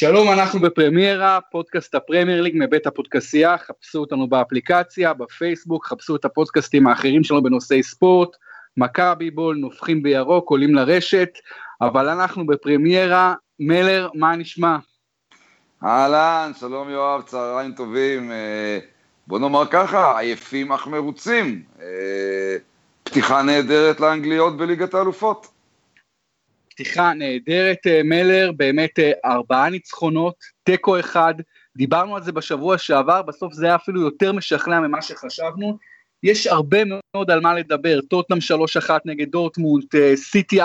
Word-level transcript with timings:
שלום, 0.00 0.32
אנחנו 0.32 0.60
בפרמיירה, 0.60 1.38
פודקאסט 1.50 1.94
הפרמייר 1.94 2.42
ליג 2.42 2.54
מבית 2.56 2.86
הפודקסייה, 2.86 3.58
חפשו 3.58 3.98
אותנו 3.98 4.28
באפליקציה, 4.28 5.14
בפייסבוק, 5.14 5.86
חפשו 5.86 6.16
את 6.16 6.24
הפודקאסטים 6.24 6.86
האחרים 6.86 7.24
שלנו 7.24 7.42
בנושאי 7.42 7.82
ספורט, 7.82 8.28
מכבי 8.76 9.30
בול, 9.30 9.56
נופחים 9.56 10.02
בירוק, 10.02 10.50
עולים 10.50 10.74
לרשת, 10.74 11.28
אבל 11.80 12.08
אנחנו 12.08 12.46
בפרמיירה, 12.46 13.34
מלר, 13.60 14.08
מה 14.14 14.36
נשמע? 14.36 14.76
אהלן, 15.84 16.52
שלום 16.60 16.90
יואב, 16.90 17.22
צהריים 17.22 17.72
טובים. 17.72 18.32
אה, 18.32 18.78
בוא 19.26 19.38
נאמר 19.38 19.66
ככה, 19.66 20.18
עייפים 20.18 20.72
אך 20.72 20.86
מרוצים. 20.86 21.62
אה, 21.80 22.56
פתיחה 23.04 23.42
נהדרת 23.42 24.00
לאנגליות 24.00 24.56
בליגת 24.56 24.94
האלופות. 24.94 25.57
פתיחה 26.78 27.12
נהדרת, 27.14 27.86
אה, 27.86 28.00
מלר, 28.04 28.50
באמת 28.56 28.98
אה, 28.98 29.12
ארבעה 29.24 29.70
ניצחונות, 29.70 30.34
תיקו 30.64 31.00
אחד, 31.00 31.34
דיברנו 31.76 32.16
על 32.16 32.22
זה 32.22 32.32
בשבוע 32.32 32.78
שעבר, 32.78 33.22
בסוף 33.22 33.52
זה 33.52 33.66
היה 33.66 33.74
אפילו 33.74 34.00
יותר 34.00 34.32
משכנע 34.32 34.80
ממה 34.80 35.02
שחשבנו. 35.02 35.78
יש 36.22 36.46
הרבה 36.46 36.78
מאוד 36.84 37.30
על 37.30 37.40
מה 37.40 37.54
לדבר, 37.54 38.00
טוטנאם 38.00 38.38
3-1 38.88 38.90
נגד 39.04 39.30
דורטמונט, 39.30 39.94
אה, 39.94 40.16
סיטי 40.16 40.62
4-0 40.62 40.64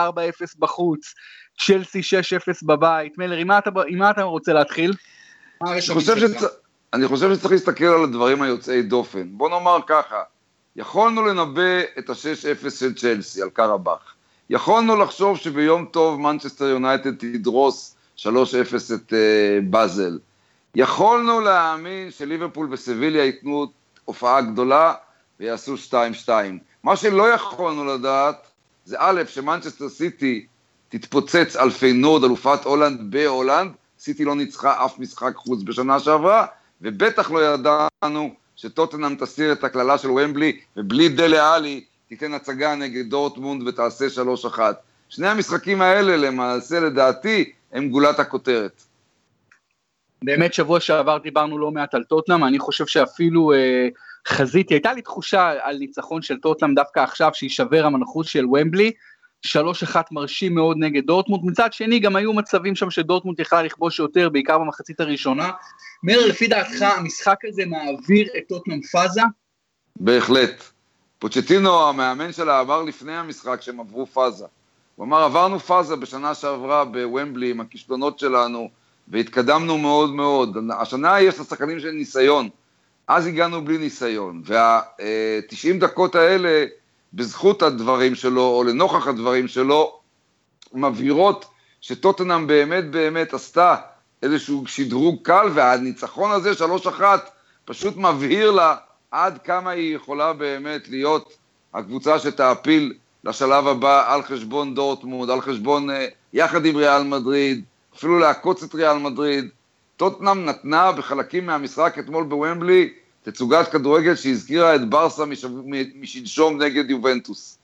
בחוץ, 0.60 1.14
צ'לסי 1.60 2.00
6-0 2.00 2.64
בבית. 2.64 3.18
מלר, 3.18 3.38
עם 3.38 3.48
מה 3.48 3.58
אתה, 3.58 3.70
עם 3.88 4.00
מה 4.00 4.10
אתה 4.10 4.22
רוצה 4.22 4.54
להתחיל? 4.54 4.94
אני 5.68 5.82
חושב, 5.94 6.18
שצ... 6.18 6.44
אני 6.94 7.08
חושב 7.08 7.34
שצריך 7.34 7.52
להסתכל 7.52 7.86
על 7.86 8.04
הדברים 8.04 8.42
היוצאי 8.42 8.82
דופן. 8.82 9.28
בוא 9.32 9.50
נאמר 9.50 9.80
ככה, 9.88 10.24
יכולנו 10.76 11.26
לנבא 11.26 11.82
את 12.00 12.10
ה-6-0 12.10 12.70
של 12.70 12.94
צ'לסי 12.94 13.42
על 13.42 13.50
קרבאח. 13.50 14.13
יכולנו 14.50 14.96
לחשוב 14.96 15.38
שביום 15.38 15.86
טוב 15.86 16.20
מנצ'סטר 16.20 16.66
יונייטד 16.66 17.16
תדרוס 17.16 17.96
3-0 18.18 18.26
את 18.94 19.14
אה, 19.14 19.16
באזל. 19.70 20.20
יכולנו 20.76 21.40
להאמין 21.40 22.12
שליברפול 22.12 22.68
וסביליה 22.72 23.26
ייתנו 23.26 23.68
הופעה 24.06 24.42
גדולה 24.42 24.94
ויעשו 25.40 25.76
2-2. 26.26 26.30
מה 26.84 26.96
שלא 26.96 27.34
יכולנו 27.34 27.86
לדעת 27.86 28.48
זה 28.86 28.96
א', 29.00 29.22
שמנצ'סטר 29.28 29.90
סיטי 29.90 30.46
תתפוצץ 30.90 31.56
על 31.56 31.70
פיינורד, 31.70 32.24
אלופת 32.24 32.64
הולנד 32.64 33.00
בהולנד, 33.12 33.72
סיטי 34.00 34.26
לא 34.26 34.36
ניצחה 34.36 34.86
אף 34.86 35.00
משחק 35.00 35.36
חוץ 35.36 35.64
בשנה 35.64 36.00
שעברה, 36.00 36.46
ובטח 36.82 37.32
לא 37.32 37.54
ידענו 37.54 38.34
שטוטנאם 38.56 39.16
תסיר 39.16 39.52
את 39.52 39.64
הקללה 39.64 39.98
של 39.98 40.12
וומבלי, 40.12 40.60
ובלי 40.78 41.10
דלה 41.10 41.56
אלי 41.56 41.84
תיתן 42.16 42.34
הצגה 42.34 42.76
נגד 42.76 43.10
דורטמונד 43.10 43.68
ותעשה 43.68 44.06
3-1. 44.56 44.60
שני 45.10 45.28
המשחקים 45.28 45.82
האלה 45.82 46.18
למעשה 46.18 46.80
לדעתי 46.80 47.52
הם 47.72 47.90
גולת 47.90 48.20
הכותרת. 48.20 48.84
באמת 50.24 50.54
שבוע 50.54 50.80
שעבר 50.80 51.18
דיברנו 51.18 51.58
לא 51.58 51.72
מעט 51.72 51.96
על 51.96 52.04
טוטנאם, 52.04 52.44
אני 52.44 52.60
חושב 52.60 52.86
שאפילו 52.86 53.54
אה, 53.54 53.88
חזיתי, 54.28 54.74
הייתה 54.74 54.94
לי 54.94 55.02
תחושה 55.02 55.54
על 55.62 55.78
ניצחון 55.78 56.22
של 56.22 56.38
טוטנאם 56.38 56.76
דווקא 56.76 57.00
עכשיו 57.00 57.32
שיישבר 57.34 57.86
המנחוס 57.86 58.28
של 58.28 58.46
ומבלי, 58.46 58.92
3-1 59.48 59.50
מרשים 60.12 60.56
מאוד 60.56 60.78
נגד 60.80 61.06
דורטמונד, 61.06 61.46
מצד 61.46 61.74
שני 61.74 62.00
גם 62.00 62.16
היו 62.16 62.34
מצבים 62.34 62.76
שם 62.76 62.90
שדורטמונד 62.90 63.40
יכלה 63.40 63.64
לכבוש 63.64 64.00
יותר, 64.00 64.30
בעיקר 64.30 64.58
במחצית 64.58 65.00
הראשונה. 65.00 65.52
מאיר, 66.04 66.28
לפי 66.28 66.48
דעתך 66.48 66.82
המשחק 66.82 67.38
הזה 67.46 67.66
מעביר 67.66 68.28
את 68.38 68.44
טוטנאם 68.50 68.82
פאזה? 68.82 69.22
בהחלט. 69.96 70.73
פוצ'טינו, 71.24 71.90
המאמן 71.90 72.34
שלה, 72.34 72.62
אמר 72.62 72.82
לפני 72.82 73.18
המשחק 73.18 73.62
שהם 73.62 73.80
עברו 73.80 74.06
פאזה. 74.06 74.46
הוא 74.96 75.06
אמר, 75.06 75.24
עברנו 75.24 75.60
פאזה 75.60 75.96
בשנה 75.96 76.36
שעברה 76.36 76.86
בוומבלי 76.86 77.52
עם 77.52 77.62
הכישלונות 77.62 78.20
שלנו, 78.20 78.70
והתקדמנו 79.08 79.78
מאוד 79.78 80.14
מאוד. 80.14 80.58
השנה 80.80 81.22
יש 81.22 81.40
לשחקנים 81.40 81.80
של 81.80 81.92
ניסיון. 81.92 82.50
אז 83.08 83.28
הגענו 83.28 83.66
בלי 83.66 83.78
ניסיון. 83.78 84.42
וה-90 84.46 85.80
דקות 85.80 86.16
האלה, 86.16 86.66
בזכות 87.14 87.62
הדברים 87.62 88.16
שלו, 88.16 88.46
או 88.46 88.64
לנוכח 88.64 89.08
הדברים 89.08 89.48
שלו, 89.48 90.00
מבהירות 90.74 91.46
שטוטנאם 91.82 92.48
באמת 92.48 92.92
באמת 92.92 93.34
עשתה 93.34 93.76
איזשהו 94.24 94.64
שדרוג 94.68 95.20
קל, 95.22 95.48
והניצחון 95.54 96.32
הזה, 96.32 96.52
3-1, 96.86 97.02
פשוט 97.66 97.98
מבהיר 97.98 98.52
לה 98.52 98.76
עד 99.14 99.38
כמה 99.38 99.70
היא 99.70 99.96
יכולה 99.96 100.34
באמת 100.34 100.90
להיות 100.90 101.38
הקבוצה 101.74 102.20
שתעפיל 102.20 102.94
לשלב 103.24 103.68
הבא 103.68 104.14
על 104.14 104.24
חשבון 104.24 104.76
דורטמונד, 104.76 105.30
על 105.30 105.42
חשבון, 105.42 105.90
אה, 105.90 106.06
יחד 106.34 106.66
עם 106.66 106.76
ריאל 106.76 107.04
מדריד, 107.04 107.64
אפילו 107.96 108.20
לעקוץ 108.20 108.64
את 108.64 108.76
ריאל 108.76 108.98
מדריד. 108.98 109.50
טוטנאם 109.98 110.46
נתנה 110.46 110.92
בחלקים 110.92 111.46
מהמשחק 111.46 111.96
אתמול 112.00 112.24
בוומבלי 112.24 112.94
תצוגת 113.22 113.68
כדורגל 113.68 114.16
שהזכירה 114.16 114.76
את 114.76 114.90
ברסה 114.90 115.24
משלשום 115.96 116.62
נגד 116.62 116.90
יובנטוס. 116.90 117.58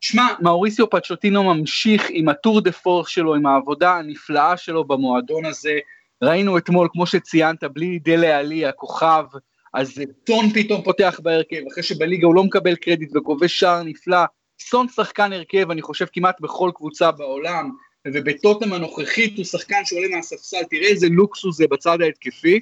שמע, 0.00 0.26
מאוריסיו 0.40 0.90
פצ'וטינו 0.90 1.54
ממשיך 1.54 2.06
עם 2.10 2.28
הטור 2.28 2.60
דה 2.60 2.72
פורס 2.72 3.08
שלו, 3.08 3.34
עם 3.34 3.46
העבודה 3.46 3.96
הנפלאה 3.96 4.56
שלו 4.56 4.84
במועדון 4.84 5.44
הזה. 5.44 5.78
ראינו 6.22 6.58
אתמול, 6.58 6.88
כמו 6.92 7.04
ציינת, 7.22 7.64
בלי 7.64 7.98
דלה 7.98 8.38
עלי, 8.38 8.66
הכוכב, 8.66 9.24
אז 9.74 10.02
טון 10.24 10.50
פתאום 10.54 10.82
פותח 10.82 11.20
בהרכב, 11.22 11.60
אחרי 11.72 11.82
שבליגה 11.82 12.26
הוא 12.26 12.34
לא 12.34 12.44
מקבל 12.44 12.76
קרדיט 12.76 13.16
וכובש 13.16 13.60
שער 13.60 13.82
נפלא. 13.82 14.24
סון 14.60 14.88
שחקן 14.88 15.32
הרכב, 15.32 15.70
אני 15.70 15.82
חושב, 15.82 16.06
כמעט 16.12 16.40
בכל 16.40 16.70
קבוצה 16.74 17.10
בעולם, 17.10 17.70
ובטוטם 18.06 18.72
הנוכחית 18.72 19.36
הוא 19.36 19.44
שחקן 19.44 19.84
שעולה 19.84 20.08
מהספסל, 20.16 20.62
תראה 20.70 20.88
איזה 20.88 21.08
לוקסוס 21.10 21.56
זה 21.56 21.64
בצד 21.70 22.02
ההתקפי. 22.02 22.60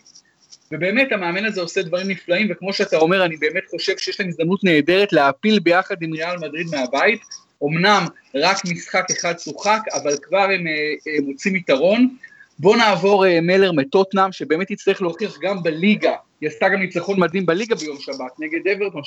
ובאמת 0.73 1.13
המאמן 1.13 1.45
הזה 1.45 1.61
עושה 1.61 1.83
דברים 1.83 2.09
נפלאים, 2.09 2.49
וכמו 2.51 2.73
שאתה 2.73 2.97
אומר, 2.97 3.25
אני 3.25 3.37
באמת 3.37 3.63
חושב 3.71 3.99
שיש 3.99 4.21
להם 4.21 4.29
הזדמנות 4.29 4.65
נהדרת 4.65 5.13
להפיל 5.13 5.59
ביחד 5.59 6.03
עם 6.03 6.13
ריאל 6.13 6.37
מדריד 6.37 6.67
מהבית. 6.71 7.21
אמנם 7.65 8.07
רק 8.35 8.57
משחק 8.65 9.05
אחד 9.11 9.39
שוחק, 9.39 9.81
אבל 9.95 10.17
כבר 10.23 10.39
הם, 10.39 10.67
אה, 10.67 10.95
הם 11.19 11.25
מוצאים 11.25 11.57
יתרון. 11.57 12.17
בוא 12.59 12.77
נעבור 12.77 13.27
אה, 13.27 13.41
מלר 13.41 13.73
מטוטנאם, 13.73 14.33
שבאמת 14.33 14.71
יצטרך 14.71 15.03
להוכיח 15.03 15.39
גם 15.43 15.63
בליגה, 15.63 16.15
היא 16.41 16.49
עשתה 16.49 16.69
גם 16.69 16.81
ניצחון 16.81 17.21
מדהים 17.21 17.47
בליגה 17.47 17.75
ביום 17.75 17.97
שבת, 18.01 18.33
נגד 18.39 18.69
אברטון, 18.69 19.03
3-0 19.03 19.05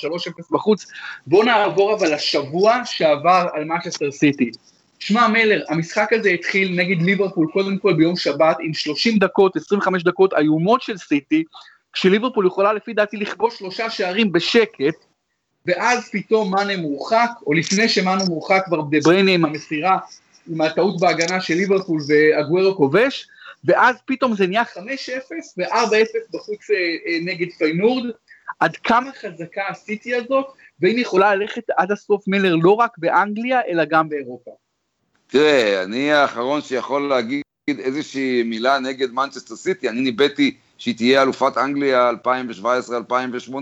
בחוץ. 0.50 0.86
בוא 1.26 1.44
נעבור 1.44 1.94
אבל 1.94 2.14
לשבוע 2.14 2.84
שעבר 2.84 3.46
על 3.52 3.64
מצ'סטר 3.64 4.10
סיטי. 4.10 4.50
שמע 4.98 5.28
מלר, 5.28 5.62
המשחק 5.68 6.12
הזה 6.12 6.28
התחיל 6.28 6.80
נגד 6.80 7.02
ליברפול 7.02 7.46
קודם 7.52 7.78
כל 7.78 7.92
ביום 7.92 8.16
שבת 8.16 8.56
עם 8.60 8.74
30 8.74 9.18
דקות, 9.18 9.56
25 9.56 10.02
דקות 10.02 10.34
איומות 10.34 10.82
של 10.82 10.96
סיטי, 10.96 11.44
כשליברפול 11.92 12.46
יכולה 12.46 12.72
לפי 12.72 12.92
דעתי 12.92 13.16
לכבוש 13.16 13.58
שלושה 13.58 13.90
שערים 13.90 14.32
בשקט, 14.32 14.94
ואז 15.66 16.08
פתאום 16.12 16.50
מאנה 16.50 16.76
מורחק, 16.76 17.30
או 17.46 17.52
לפני 17.52 17.88
שמאנה 17.88 18.24
מורחק 18.24 18.62
כבר 18.66 18.80
דה 18.80 18.98
בריינה 19.04 19.30
עם 19.30 19.44
המסירה, 19.44 19.98
עם 20.50 20.60
הטעות 20.60 21.00
בהגנה 21.00 21.40
של 21.40 21.54
ליברפול 21.54 22.00
ואגוורו 22.08 22.76
כובש, 22.76 23.26
ואז 23.64 23.96
פתאום 24.06 24.36
זה 24.36 24.46
נהיה 24.46 24.62
5-0 24.62 24.76
ו-4-0 25.58 26.32
בחוץ 26.32 26.70
אה, 26.70 26.76
אה, 26.76 27.18
נגד 27.24 27.46
פיינורד. 27.58 28.04
עד 28.60 28.76
כמה 28.76 29.10
חזקה 29.12 29.62
הסיטי 29.70 30.14
הזאת, 30.14 30.46
והיא 30.80 31.00
יכולה 31.00 31.34
ללכת 31.34 31.62
עד 31.76 31.92
הסוף 31.92 32.24
מלר 32.28 32.56
לא 32.56 32.70
רק 32.70 32.90
באנגליה, 32.98 33.60
אלא 33.68 33.84
גם 33.84 34.08
באירופה. 34.08 34.50
תראה, 35.26 35.82
אני 35.82 36.12
האחרון 36.12 36.60
שיכול 36.60 37.08
להגיד 37.08 37.42
איזושהי 37.68 38.42
מילה 38.42 38.78
נגד 38.78 39.12
מנצ'סטר 39.12 39.56
סיטי, 39.56 39.88
אני 39.88 40.00
ניבאתי 40.00 40.56
שהיא 40.78 40.96
תהיה 40.96 41.22
אלופת 41.22 41.58
אנגליה 41.58 42.10
2017-2018, 43.40 43.54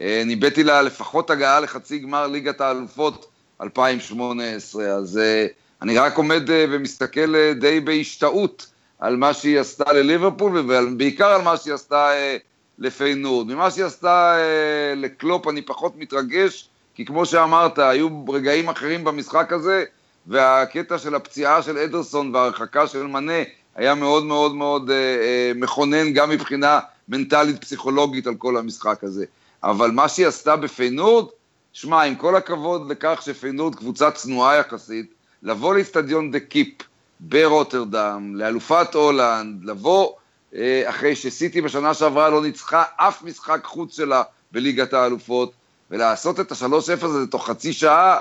אה, 0.00 0.22
ניבאתי 0.26 0.64
לה 0.64 0.82
לפחות 0.82 1.30
הגעה 1.30 1.60
לחצי 1.60 1.98
גמר 1.98 2.26
ליגת 2.26 2.60
האלופות 2.60 3.26
2018, 3.62 4.84
אז 4.84 5.20
אני 5.82 5.98
רק 5.98 6.16
עומד 6.16 6.42
ומסתכל 6.46 7.52
די 7.52 7.80
בהשתאות 7.80 8.66
על 8.98 9.16
מה 9.16 9.34
שהיא 9.34 9.60
עשתה 9.60 9.92
לליברפול, 9.92 10.58
ובעיקר 10.58 11.26
על 11.26 11.42
מה 11.42 11.56
שהיא 11.56 11.74
עשתה 11.74 12.10
אה, 12.12 12.36
לפיינורד. 12.78 13.46
ממה 13.46 13.70
שהיא 13.70 13.84
עשתה 13.84 14.36
אה, 14.38 14.94
לקלופ 14.96 15.48
אני 15.48 15.62
פחות 15.62 15.92
מתרגש, 15.96 16.68
כי 16.94 17.04
כמו 17.04 17.26
שאמרת, 17.26 17.78
היו 17.78 18.24
רגעים 18.28 18.68
אחרים 18.68 19.04
במשחק 19.04 19.52
הזה, 19.52 19.84
והקטע 20.26 20.98
של 20.98 21.14
הפציעה 21.14 21.62
של 21.62 21.78
אדרסון 21.78 22.34
וההרחקה 22.34 22.86
של 22.86 23.06
מנה 23.06 23.42
היה 23.74 23.94
מאוד 23.94 24.24
מאוד 24.24 24.54
מאוד 24.54 24.90
אה, 24.90 24.96
אה, 24.96 25.52
מכונן 25.54 26.12
גם 26.12 26.30
מבחינה 26.30 26.80
מנטלית 27.08 27.60
פסיכולוגית 27.60 28.26
על 28.26 28.34
כל 28.34 28.56
המשחק 28.56 29.04
הזה. 29.04 29.24
אבל 29.62 29.90
מה 29.90 30.08
שהיא 30.08 30.26
עשתה 30.26 30.56
בפיינורד, 30.56 31.26
שמע, 31.72 32.02
עם 32.02 32.14
כל 32.14 32.36
הכבוד 32.36 32.90
לכך 32.90 33.20
שפיינורד 33.24 33.74
קבוצה 33.74 34.10
צנועה 34.10 34.56
יחסית, 34.56 35.14
לבוא 35.42 35.74
לאיצטדיון 35.74 36.30
דה 36.30 36.40
קויפ, 36.40 36.74
ברוטרדם, 37.20 38.36
לאלופת 38.36 38.94
הולנד, 38.94 39.64
לבוא 39.64 40.12
אה, 40.54 40.82
אחרי 40.86 41.16
שסיטי 41.16 41.60
בשנה 41.60 41.94
שעברה 41.94 42.28
לא 42.28 42.42
ניצחה 42.42 42.84
אף 42.96 43.22
משחק 43.22 43.60
חוץ 43.64 43.96
שלה 43.96 44.22
בליגת 44.52 44.92
האלופות, 44.92 45.52
ולעשות 45.90 46.40
את 46.40 46.52
ה-3-0 46.52 47.04
הזה 47.04 47.26
תוך 47.26 47.46
חצי 47.46 47.72
שעה, 47.72 48.18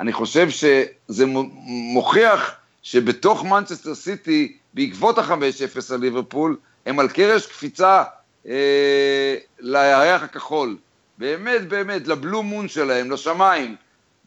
אני 0.00 0.12
חושב 0.12 0.50
שזה 0.50 1.24
מוכיח 1.66 2.54
שבתוך 2.82 3.44
מנצ'סטר 3.44 3.94
סיטי 3.94 4.56
בעקבות 4.74 5.18
ה-5-0 5.18 5.94
על 5.94 6.00
ליברפול, 6.00 6.56
הם 6.86 7.00
על 7.00 7.08
קרש 7.08 7.46
קפיצה 7.46 8.02
אה, 8.48 9.36
לירח 9.60 10.22
הכחול. 10.22 10.76
באמת, 11.18 11.68
באמת, 11.68 12.08
לבלו 12.08 12.42
מון 12.42 12.68
שלהם, 12.68 13.10
לשמיים, 13.10 13.76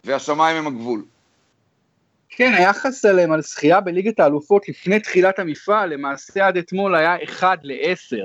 והשמיים 0.04 0.58
הם 0.58 0.68
הגבול. 0.68 1.04
כן, 2.30 2.54
היחס 2.54 3.06
עליהם 3.06 3.32
על 3.32 3.42
זכייה 3.42 3.82
בליגת 3.82 4.20
האלופות 4.20 4.70
לפני 4.70 5.00
תחילת 5.00 5.40
המפעל, 5.40 5.94
למעשה 5.94 6.48
עד 6.48 6.58
אתמול 6.58 6.96
היה 6.96 7.16
1 7.24 7.60
ל-10. 7.64 8.18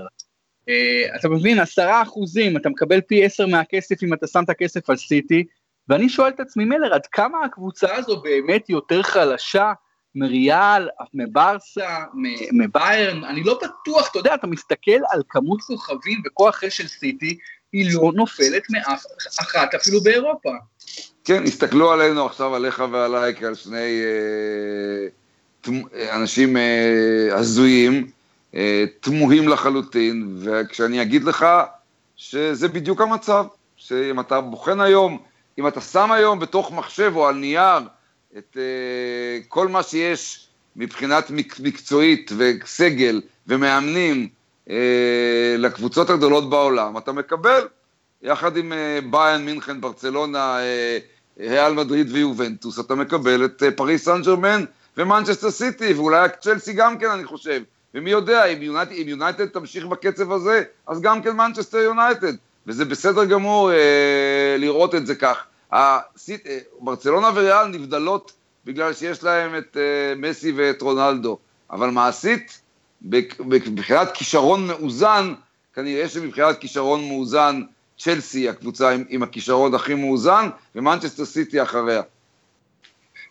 Uh, 0.71 1.17
אתה 1.17 1.29
מבין, 1.29 1.59
10 1.59 1.91
אחוזים, 2.03 2.57
אתה 2.57 2.69
מקבל 2.69 3.01
פי 3.01 3.25
10 3.25 3.47
מהכסף 3.47 4.03
אם 4.03 4.15
אתה 4.15 4.27
שם 4.27 4.45
את 4.45 4.51
הכסף 4.51 4.91
על 4.91 4.97
סיטי, 4.97 5.45
ואני 5.89 6.09
שואל 6.09 6.29
את 6.29 6.41
עצמי, 6.41 6.65
מלר, 6.65 6.95
עד 6.95 7.07
כמה 7.07 7.45
הקבוצה 7.45 7.97
הזו 7.97 8.21
באמת 8.21 8.69
יותר 8.69 9.03
חלשה 9.03 9.73
מריאל, 10.15 10.89
מברסה, 11.15 11.99
מביירן, 12.53 13.25
אני 13.25 13.43
לא 13.45 13.59
בטוח, 13.63 14.11
אתה 14.11 14.19
יודע, 14.19 14.35
אתה 14.35 14.47
מסתכל 14.47 15.01
על 15.11 15.23
כמות 15.29 15.61
כוכבים 15.61 16.23
וכוח 16.27 16.65
אש 16.65 16.77
של 16.77 16.89
סיטי, 16.89 17.39
היא 17.73 17.95
לא 17.95 18.13
נופלת 18.15 18.63
מאף 18.71 19.05
אחת 19.41 19.75
אפילו 19.75 20.01
באירופה. 20.01 20.51
כן, 21.25 21.43
הסתכלו 21.45 21.93
עלינו 21.93 22.27
עכשיו, 22.27 22.55
עליך 22.55 22.83
ועליי, 22.91 23.35
כעל 23.35 23.55
שני 23.55 24.03
אה, 25.69 26.17
אנשים 26.17 26.57
אה, 26.57 27.29
הזויים, 27.31 28.07
אה, 28.55 28.85
תמוהים 29.01 29.49
לחלוטין, 29.49 30.39
וכשאני 30.41 31.03
אגיד 31.03 31.25
לך 31.25 31.47
שזה 32.17 32.69
בדיוק 32.69 33.01
המצב, 33.01 33.45
שאם 33.77 34.21
אתה 34.21 34.41
בוחן 34.41 34.81
היום, 34.81 35.19
אם 35.59 35.69
אתה 35.69 35.81
שם 35.81 36.13
היום 36.13 36.39
בתוך 36.39 36.73
מחשב 36.73 37.13
או 37.17 37.29
על 37.29 37.35
נייר 37.35 37.81
את 38.39 38.57
אה, 38.57 39.39
כל 39.49 39.69
מה 39.69 39.83
שיש 39.83 40.49
מבחינת 40.77 41.31
מק, 41.31 41.61
מקצועית 41.61 42.33
וסגל 42.37 43.21
ומאמנים 43.47 44.29
אה, 44.71 45.55
לקבוצות 45.59 46.11
הגדולות 46.11 46.51
בעולם, 46.51 46.99
אתה 46.99 47.13
מקבל, 47.13 47.69
יחד 48.23 48.57
עם 48.57 48.73
אה, 48.73 48.99
באיירן 49.11 49.45
מינכן, 49.45 49.81
ברצלונה, 49.81 50.59
אה, 50.59 50.99
ריאל 51.41 51.73
מדריד 51.73 52.13
ויובנטוס, 52.13 52.81
אתה 52.81 52.95
מקבל 52.95 53.45
את 53.45 53.63
אה, 53.63 53.71
פריס 53.71 54.05
סן 54.05 54.23
ג'רמן 54.23 54.65
ומנצ'סטר 54.97 55.51
סיטי, 55.51 55.93
ואולי 55.93 56.29
צ'לסי 56.41 56.73
גם 56.73 56.99
כן, 56.99 57.11
אני 57.11 57.25
חושב. 57.25 57.63
ומי 57.95 58.11
יודע, 58.11 58.45
אם 58.45 58.63
יונייטד, 59.09 59.47
תמשיך 59.47 59.87
בקצב 59.87 60.33
הזה, 60.33 60.63
אז 60.87 61.01
גם 61.01 61.23
כן 61.23 61.37
מנצ'סטר 61.37 61.79
יונייטד. 61.79 62.33
וזה 62.67 62.85
בסדר 62.85 63.25
גמור 63.25 63.73
אה, 63.73 64.57
לראות 64.59 64.95
את 64.95 65.07
זה 65.07 65.15
כך. 65.15 65.45
הסיט, 65.73 66.47
אה, 66.47 66.59
ברצלונה 66.81 67.31
וריאל 67.35 67.67
נבדלות 67.67 68.33
בגלל 68.65 68.93
שיש 68.93 69.25
להם 69.25 69.59
את 69.59 69.77
אה, 69.77 70.15
מסי 70.17 70.53
ואת 70.57 70.83
רונלדו. 70.83 71.39
אבל 71.71 71.91
מעשית, 71.91 72.61
מבחינת 73.67 74.09
כישרון 74.15 74.67
מאוזן, 74.67 75.35
כנראה 75.75 76.09
שמבחינת 76.09 76.59
כישרון 76.59 77.09
מאוזן, 77.09 77.63
צ'לסי 78.03 78.49
הקבוצה 78.49 78.91
עם, 78.91 79.05
עם 79.09 79.23
הכישרון 79.23 79.75
הכי 79.75 79.95
מאוזן, 79.95 80.49
ומנצ'סטר 80.75 81.25
סיטי 81.25 81.63
אחריה. 81.63 82.03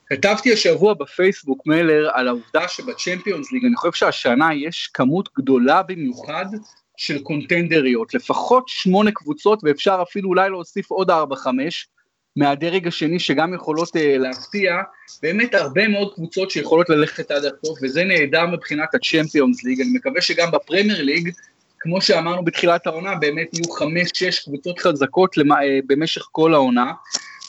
כתבתי 0.10 0.54
השבוע 0.54 0.94
בפייסבוק 0.94 1.68
מלר 1.68 2.10
על 2.14 2.28
העובדה 2.28 2.68
שבצ'מפיונס 2.68 3.52
ליג, 3.52 3.66
אני 3.66 3.76
חושב 3.76 3.92
שהשנה 3.94 4.50
יש 4.54 4.90
כמות 4.94 5.30
גדולה 5.38 5.84
במיוחד 5.84 6.46
של 6.98 7.24
קונטנדריות, 7.24 8.14
לפחות 8.14 8.64
שמונה 8.68 9.12
קבוצות 9.12 9.60
ואפשר 9.64 10.00
אפילו 10.02 10.30
אולי 10.30 10.50
להוסיף 10.50 10.92
עוד 10.92 11.12
ארבע 11.12 11.36
חמש 11.36 11.88
מהדרג 12.36 12.88
השני 12.88 13.20
שגם 13.20 13.54
יכולות 13.54 13.90
uh, 13.90 14.00
להפתיע, 14.00 14.76
באמת 15.22 15.56
הרבה 15.56 15.88
מאוד 15.88 16.14
קבוצות 16.14 16.52
שיכולות 16.52 16.90
ללכת 16.90 17.32
עד 17.32 17.46
הסוף 17.46 17.80
וזה 17.84 18.04
נהדר 18.04 18.46
מבחינת 18.46 18.96
הצ'מפיונס 18.96 19.64
ליג, 19.64 19.82
אני 19.82 19.90
מקווה 19.94 20.22
שגם 20.22 20.52
בפרמייר 20.52 21.02
ליג 21.02 21.32
כמו 21.84 22.02
שאמרנו 22.02 22.44
בתחילת 22.46 22.88
העונה, 22.88 23.16
באמת 23.16 23.54
יהיו 23.54 23.72
חמש-שש 23.72 24.40
קבוצות 24.40 24.80
חזקות 24.80 25.38
למה, 25.38 25.64
אה, 25.64 25.80
במשך 25.88 26.22
כל 26.32 26.54
העונה. 26.54 26.92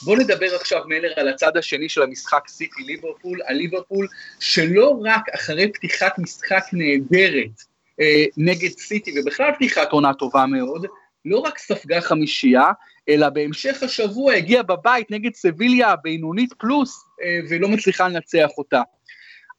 בואו 0.03 0.17
נדבר 0.17 0.55
עכשיו 0.55 0.81
מלר 0.87 1.13
על 1.15 1.27
הצד 1.27 1.57
השני 1.57 1.89
של 1.89 2.01
המשחק 2.01 2.47
סיטי 2.47 2.83
ליברפול, 2.83 3.39
על 3.45 3.55
ליברפול 3.55 4.07
שלא 4.39 5.01
רק 5.03 5.29
אחרי 5.35 5.71
פתיחת 5.71 6.19
משחק 6.19 6.63
נהדרת 6.73 7.61
אה, 7.99 8.25
נגד 8.37 8.69
סיטי 8.69 9.19
ובכלל 9.19 9.51
פתיחת 9.55 9.91
עונה 9.91 10.13
טובה 10.13 10.45
מאוד, 10.45 10.85
לא 11.25 11.37
רק 11.37 11.57
ספגה 11.57 12.01
חמישייה, 12.01 12.67
אלא 13.09 13.29
בהמשך 13.29 13.83
השבוע 13.83 14.33
הגיע 14.33 14.61
בבית 14.61 15.11
נגד 15.11 15.33
סביליה 15.33 15.89
הבינונית 15.89 16.53
פלוס 16.53 17.05
אה, 17.23 17.39
ולא 17.49 17.67
מצליחה 17.67 18.07
לנצח 18.07 18.49
אותה. 18.57 18.81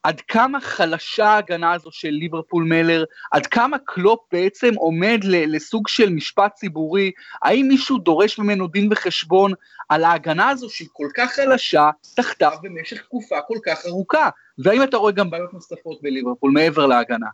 עד 0.04 0.20
כמה 0.20 0.60
חלשה 0.60 1.26
ההגנה 1.26 1.72
הזו 1.72 1.90
של 1.92 2.08
ליברפול 2.10 2.64
מלר, 2.64 3.04
עד 3.32 3.46
כמה 3.46 3.76
קלופ 3.84 4.20
בעצם 4.32 4.74
עומד 4.74 5.18
לסוג 5.22 5.88
של 5.88 6.10
משפט 6.10 6.54
ציבורי, 6.54 7.10
האם 7.42 7.66
מישהו 7.68 7.98
דורש 7.98 8.38
ממנו 8.38 8.68
דין 8.68 8.88
וחשבון 8.92 9.52
על 9.88 10.04
ההגנה 10.04 10.48
הזו 10.48 10.70
שהיא 10.70 10.88
כל 10.92 11.08
כך 11.16 11.32
חלשה 11.32 11.90
תחתיו 12.14 12.52
במשך 12.62 13.02
תקופה 13.02 13.36
כל 13.48 13.58
כך 13.66 13.86
ארוכה, 13.86 14.28
והאם 14.58 14.82
אתה 14.82 14.96
רואה 14.96 15.12
גם 15.12 15.30
בעיות 15.30 15.54
נוספות 15.54 16.02
בליברפול 16.02 16.50
מעבר 16.50 16.86
להגנה? 16.86 17.28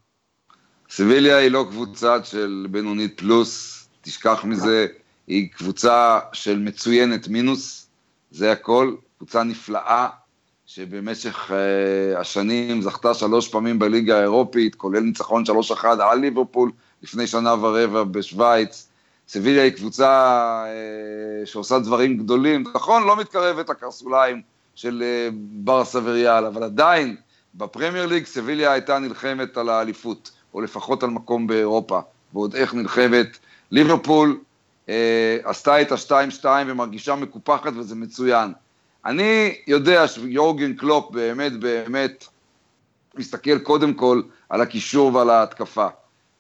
סביליה 0.91 1.37
היא 1.37 1.51
לא 1.51 1.67
קבוצה 1.71 2.25
של 2.25 2.67
בינונית 2.71 3.21
פלוס, 3.21 3.89
תשכח 4.01 4.45
מזה, 4.45 4.87
היא 5.27 5.49
קבוצה 5.53 6.19
של 6.33 6.59
מצוינת 6.59 7.29
מינוס, 7.29 7.91
זה 8.31 8.53
הכל, 8.53 8.95
קבוצה 9.19 9.43
נפלאה, 9.43 10.09
שבמשך 10.75 11.51
uh, 11.51 12.19
השנים 12.19 12.83
זכתה 12.83 13.15
שלוש 13.15 13.49
פעמים 13.49 13.79
בליגה 13.79 14.19
האירופית, 14.19 14.75
כולל 14.75 15.01
ניצחון 15.01 15.45
3-1 15.71 15.85
על 15.85 16.19
ליברפול 16.19 16.71
לפני 17.03 17.27
שנה 17.27 17.55
ורבע 17.55 18.05
בשוויץ. 18.05 18.89
סביליה 19.29 19.63
היא 19.63 19.73
קבוצה 19.73 20.65
uh, 20.65 21.47
שעושה 21.47 21.79
דברים 21.79 22.17
גדולים, 22.17 22.65
נכון, 22.75 23.07
לא 23.07 23.17
מתקרבת 23.17 23.69
לקרסוליים 23.71 24.43
של 24.75 25.03
uh, 25.03 25.35
ברסה 25.35 25.99
וריאל, 26.05 26.47
אבל 26.47 26.63
עדיין 26.63 27.17
בפרמייר 27.55 28.07
ליג 28.07 28.27
סביליה 28.27 28.73
הייתה 28.73 28.99
נלחמת 28.99 29.57
על 29.57 29.69
האליפות, 29.69 30.31
או 30.55 30.61
לפחות 30.61 31.03
על 31.03 31.11
מקום 31.11 31.47
באירופה, 31.47 32.01
ועוד 32.33 32.55
איך 32.55 32.75
נלחמת. 32.75 33.39
ליברפול 33.71 34.39
uh, 34.87 34.91
עשתה 35.45 35.83
את 35.83 35.93
ה-2-2 35.93 36.45
ומרגישה 36.67 37.15
מקופחת 37.15 37.73
וזה 37.77 37.95
מצוין. 37.95 38.53
אני 39.07 39.55
יודע 39.67 40.09
שיורגן 40.09 40.75
קלופ 40.75 41.11
באמת 41.11 41.53
באמת 41.53 42.27
מסתכל 43.15 43.59
קודם 43.59 43.95
כל 43.95 44.23
על 44.49 44.61
הקישור 44.61 45.15
ועל 45.15 45.31
ההתקפה. 45.31 45.87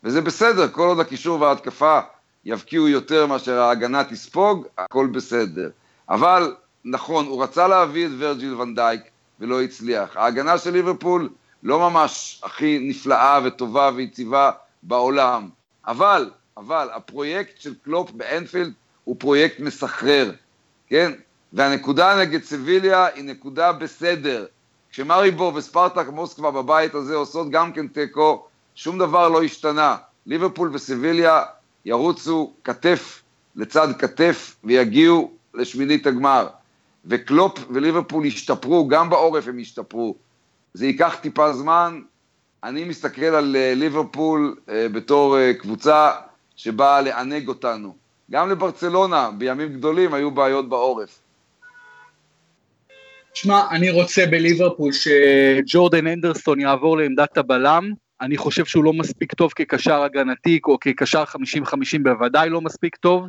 וזה 0.05 0.21
בסדר, 0.21 0.69
כל 0.69 0.87
עוד 0.87 1.00
הקישור 1.00 1.40
וההתקפה 1.40 2.00
יבקיעו 2.45 2.88
יותר 2.88 3.26
מאשר 3.26 3.61
ההגנה 3.61 4.05
תספוג, 4.05 4.67
הכל 4.79 5.07
בסדר. 5.07 5.71
אבל 6.09 6.55
נכון, 6.85 7.26
הוא 7.26 7.43
רצה 7.43 7.69
להביא 7.69 8.07
את 8.07 8.11
ורג'יל 8.19 8.55
ואן 8.55 8.74
דייק 8.74 9.00
ולא 9.40 9.62
הצליח. 9.62 10.17
ההגנה 10.17 10.59
של 10.59 10.71
ליברפול 10.71 11.29
לא 11.62 11.90
ממש 11.90 12.40
הכי 12.45 12.79
נפלאה 12.83 13.40
וטובה 13.45 13.90
ויציבה 13.95 14.50
בעולם. 14.83 15.49
אבל, 15.87 16.31
אבל, 16.57 16.88
הפרויקט 16.93 17.61
של 17.61 17.75
קלופ 17.85 18.11
באנפילד 18.11 18.73
הוא 19.05 19.17
פרויקט 19.19 19.61
מסחרר, 19.61 20.33
כן? 20.87 21.12
והנקודה 21.52 22.21
נגד 22.21 22.42
סביליה 22.42 23.07
היא 23.14 23.25
נקודה 23.25 23.73
בסדר. 23.73 24.47
כשמריבור 24.90 25.54
וספרטק 25.54 26.07
מוסקבה 26.09 26.50
בבית 26.50 26.95
הזה 26.95 27.14
עושות 27.14 27.50
גם 27.50 27.73
כן 27.73 27.87
תיקו, 27.87 28.47
שום 28.75 28.99
דבר 28.99 29.28
לא 29.28 29.42
השתנה. 29.42 29.97
ליברפול 30.26 30.71
וסביליה 30.73 31.42
ירוצו 31.85 32.52
כתף 32.64 33.23
לצד 33.57 33.88
כתף 33.99 34.57
ויגיעו 34.64 35.30
לשמינית 35.54 36.07
הגמר. 36.07 36.47
וקלופ 37.04 37.59
וליברפול 37.71 38.26
ישתפרו, 38.26 38.88
גם 38.88 39.11
בעורף 39.11 39.49
הם 39.49 39.59
ישתפרו. 39.59 40.14
זה 40.75 40.87
ייקח 40.87 41.16
טיפה 41.21 41.52
זמן. 41.52 42.00
אני 42.64 42.85
מסתכל 42.85 43.25
על 43.25 43.57
אה, 43.57 43.75
ליברפול 43.75 44.57
אה, 44.69 44.87
בתור 44.88 45.38
אה, 45.38 45.54
קבוצה 45.54 46.11
שבאה 46.57 47.00
לענג 47.00 47.49
אותנו. 47.49 47.95
גם 48.30 48.50
לברצלונה 48.50 49.30
בימים 49.38 49.73
גדולים 49.73 50.14
היו 50.14 50.30
בעיות 50.30 50.69
בעורף. 50.69 51.19
שמע, 53.35 53.61
אני 53.71 53.91
רוצה 53.91 54.27
בליברפול 54.27 54.93
שג'ורדן 54.93 56.07
אנדרסון 56.07 56.61
יעבור 56.61 56.97
לעמדת 56.99 57.39
הבלם, 57.39 57.93
אני 58.21 58.37
חושב 58.37 58.65
שהוא 58.65 58.85
לא 58.85 58.93
מספיק 58.93 59.35
טוב 59.35 59.53
כקשר 59.57 60.03
הגנתי 60.03 60.61
או 60.67 60.79
כקשר 60.81 61.25
50-50 61.25 61.35
בוודאי 62.03 62.51
לא 62.51 62.61
מספיק 62.61 62.97
טוב, 62.97 63.27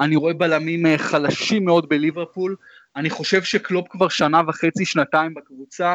אני 0.00 0.16
רואה 0.16 0.34
בלמים 0.34 0.86
אה, 0.86 0.98
חלשים 0.98 1.64
מאוד 1.64 1.88
בליברפול, 1.88 2.56
אני 2.96 3.10
חושב 3.10 3.42
שקלופ 3.42 3.88
כבר 3.88 4.08
שנה 4.08 4.42
וחצי, 4.48 4.84
שנתיים 4.84 5.34
בקבוצה, 5.34 5.94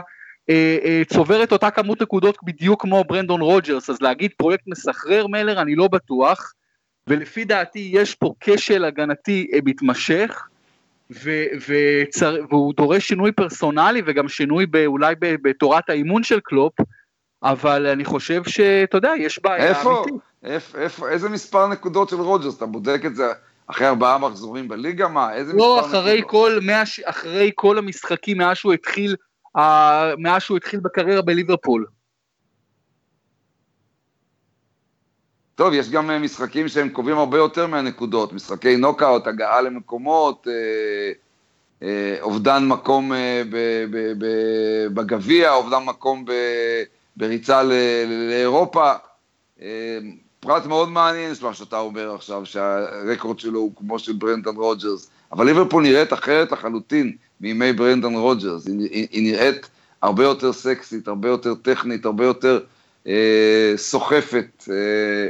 אה, 0.50 0.78
אה, 0.84 1.02
צובר 1.14 1.44
את 1.44 1.52
אותה 1.52 1.72
כמות 1.72 2.02
נקודות 2.02 2.38
בדיוק 2.44 2.82
כמו 2.82 3.04
ברנדון 3.04 3.42
רוג'רס, 3.42 3.90
אז 3.90 4.02
להגיד 4.02 4.32
פרויקט 4.38 4.64
מסחרר 4.68 5.28
מלר 5.28 5.62
אני 5.62 5.76
לא 5.76 5.88
בטוח, 5.88 6.54
ולפי 7.08 7.46
דעתי 7.46 7.90
יש 7.94 8.16
פה 8.16 8.34
כשל 8.40 8.86
הגנתי 8.86 9.48
מתמשך, 9.66 10.48
ו- 11.24 11.46
וצר- 11.68 12.46
והוא 12.50 12.74
דורש 12.78 13.08
שינוי 13.08 13.32
פרסונלי 13.32 14.02
וגם 14.06 14.28
שינוי 14.28 14.66
אולי 14.86 15.16
בתורת 15.20 15.90
האימון 15.90 16.24
של 16.24 16.40
קלופ, 16.40 16.74
אבל 17.44 17.88
אני 17.88 18.06
חושב 18.06 18.44
שאתה 18.44 18.98
יודע, 18.98 19.12
יש 19.18 19.42
בעיה 19.44 19.70
איפה, 19.70 20.06
איפה, 20.44 20.78
איפה, 20.78 21.10
איזה 21.10 21.30
מספר 21.30 21.68
נקודות 21.68 22.10
של 22.10 22.16
רוג'רס? 22.16 22.58
אתה 22.58 22.66
בודק 22.66 23.02
את 23.06 23.16
זה 23.16 23.32
אחרי 23.68 23.88
ארבעה 23.88 24.18
מחזורים 24.18 24.68
בליגה? 24.68 25.08
מה, 25.08 25.34
איזה 25.34 25.54
לא, 25.54 25.80
מספר 25.84 26.00
אחרי 26.00 26.18
נקודות? 26.22 26.32
כל, 26.32 26.60
מאה, 26.62 26.84
אחרי 27.06 27.52
כל 27.56 27.78
המשחקים 27.78 28.38
מאז 28.38 28.58
שהוא 28.58 28.74
התחיל, 28.74 29.16
מאז 30.18 30.42
שהוא 30.42 30.58
התחיל 30.58 30.80
בקריירה 30.80 31.22
בליברפול. 31.22 31.86
טוב, 35.56 35.74
יש 35.74 35.90
גם 35.90 36.12
אה, 36.12 36.20
משחקים 36.20 36.68
שהם 36.68 36.90
קובעים 36.90 37.18
הרבה 37.18 37.38
יותר 37.38 37.68
מהנקודות, 37.68 38.34
משחקי 38.34 38.78
נוקאוט, 38.78 39.28
הגעה 39.28 39.62
למקומות, 39.62 40.48
אה, 40.48 41.12
אה, 41.84 42.18
אובדן 42.22 42.68
מקום 42.68 43.14
אה, 43.14 43.44
בגביע, 44.94 45.54
אובדן 45.54 45.84
מקום 45.86 46.26
בריצה 47.18 47.64
לאירופה. 48.30 48.92
אה, 49.62 50.00
פרט 50.40 50.66
מאוד 50.66 50.90
מעניין 50.90 51.34
מה 51.42 51.54
שאתה 51.54 51.80
אומר 51.80 52.16
עכשיו, 52.16 52.46
שהרקורד 52.46 53.40
שלו 53.40 53.60
הוא 53.60 53.72
כמו 53.76 54.00
של 54.00 54.14
ברנדון 54.14 54.56
רוג'רס, 54.56 55.10
אבל 55.32 55.46
ליברפול 55.46 55.84
נראית 55.84 56.14
אחרת 56.14 56.52
לחלוטין 56.52 57.16
מימי 57.42 57.74
ברנדון 57.74 58.16
רוג'רס, 58.16 58.68
היא, 58.68 58.80
היא, 58.80 59.08
היא 59.12 59.32
נראית 59.32 59.70
הרבה 60.02 60.24
יותר 60.24 60.54
סקסית, 60.54 61.08
הרבה 61.08 61.30
יותר 61.30 61.56
טכנית, 61.56 62.06
הרבה 62.06 62.26
יותר 62.26 62.60
אה, 63.08 63.74
סוחפת. 63.76 64.64
אה, 64.72 65.28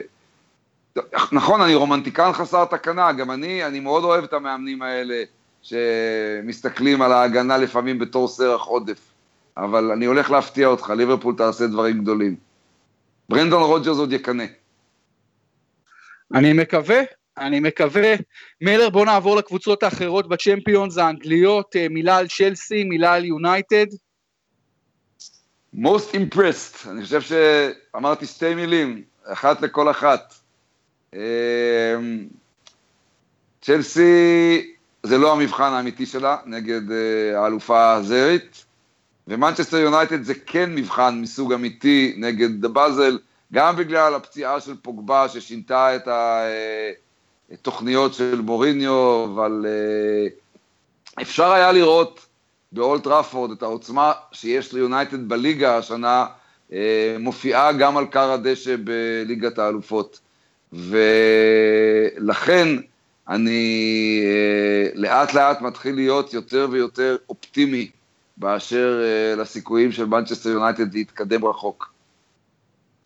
נכון, 1.31 1.61
אני 1.61 1.75
רומנטיקן 1.75 2.31
חסר 2.33 2.65
תקנה, 2.65 3.11
גם 3.11 3.31
אני, 3.31 3.65
אני 3.65 3.79
מאוד 3.79 4.03
אוהב 4.03 4.23
את 4.23 4.33
המאמנים 4.33 4.81
האלה 4.81 5.23
שמסתכלים 5.61 7.01
על 7.01 7.11
ההגנה 7.11 7.57
לפעמים 7.57 7.99
בתור 7.99 8.27
סרח 8.27 8.65
עודף, 8.65 8.99
אבל 9.57 9.91
אני 9.91 10.05
הולך 10.05 10.31
להפתיע 10.31 10.67
אותך, 10.67 10.89
ליברפול 10.89 11.35
תעשה 11.37 11.67
דברים 11.67 12.01
גדולים. 12.01 12.35
ברנדון 13.29 13.63
רוג'רס 13.63 13.97
עוד 13.97 14.13
יקנא. 14.13 14.45
אני 16.33 16.53
מקווה, 16.53 17.01
אני 17.37 17.59
מקווה. 17.59 18.13
מלר, 18.61 18.89
בוא 18.89 19.05
נעבור 19.05 19.35
לקבוצות 19.35 19.83
האחרות 19.83 20.29
בצ'מפיונס 20.29 20.97
האנגליות, 20.97 21.75
אה, 21.75 21.87
מילה 21.89 22.17
על 22.17 22.27
צ'לסי, 22.27 22.83
מילה 22.83 23.13
על 23.13 23.25
יונייטד. 23.25 23.85
Most 25.75 26.13
impressed, 26.13 26.89
אני 26.89 27.03
חושב 27.03 27.21
שאמרתי 27.21 28.25
שתי 28.25 28.55
מילים, 28.55 29.03
אחת 29.25 29.61
לכל 29.61 29.91
אחת. 29.91 30.33
אמ, 31.13 31.19
צ'לסי 33.61 34.71
זה 35.03 35.17
לא 35.17 35.31
המבחן 35.31 35.73
האמיתי 35.73 36.05
שלה 36.05 36.37
נגד 36.45 36.91
אה, 36.91 37.39
האלופה 37.43 37.93
הזרית, 37.93 38.65
ומנצ'סטר 39.27 39.77
יונייטד 39.77 40.23
זה 40.23 40.33
כן 40.45 40.75
מבחן 40.75 41.21
מסוג 41.21 41.53
אמיתי 41.53 42.13
נגד 42.17 42.61
באזל, 42.61 43.19
גם 43.53 43.75
בגלל 43.75 44.15
הפציעה 44.15 44.59
של 44.59 44.75
פוגבה 44.81 45.29
ששינתה 45.29 45.95
את 45.95 46.07
התוכניות 47.51 48.13
של 48.13 48.41
מוריניו, 48.41 49.25
אבל 49.25 49.65
אה, 49.67 50.27
אפשר 51.21 51.51
היה 51.51 51.71
לראות 51.71 52.25
באולד 52.71 53.03
טראפורד 53.03 53.51
את 53.51 53.63
העוצמה 53.63 54.13
שיש 54.31 54.73
ליונייטד 54.73 55.29
בליגה 55.29 55.77
השנה, 55.77 56.25
אה, 56.73 57.15
מופיעה 57.19 57.73
גם 57.73 57.97
על 57.97 58.05
כר 58.07 58.31
הדשא 58.31 58.75
בליגת 58.83 59.59
האלופות. 59.59 60.19
ולכן 60.73 62.67
אני 63.29 64.21
אה, 64.25 64.89
לאט 64.95 65.33
לאט 65.33 65.61
מתחיל 65.61 65.95
להיות 65.95 66.33
יותר 66.33 66.67
ויותר 66.71 67.15
אופטימי 67.29 67.89
באשר 68.37 69.01
אה, 69.03 69.35
לסיכויים 69.35 69.91
של 69.91 70.05
מנצ'סטר 70.05 70.49
יונייטד 70.49 70.93
להתקדם 70.93 71.45
רחוק. 71.45 71.93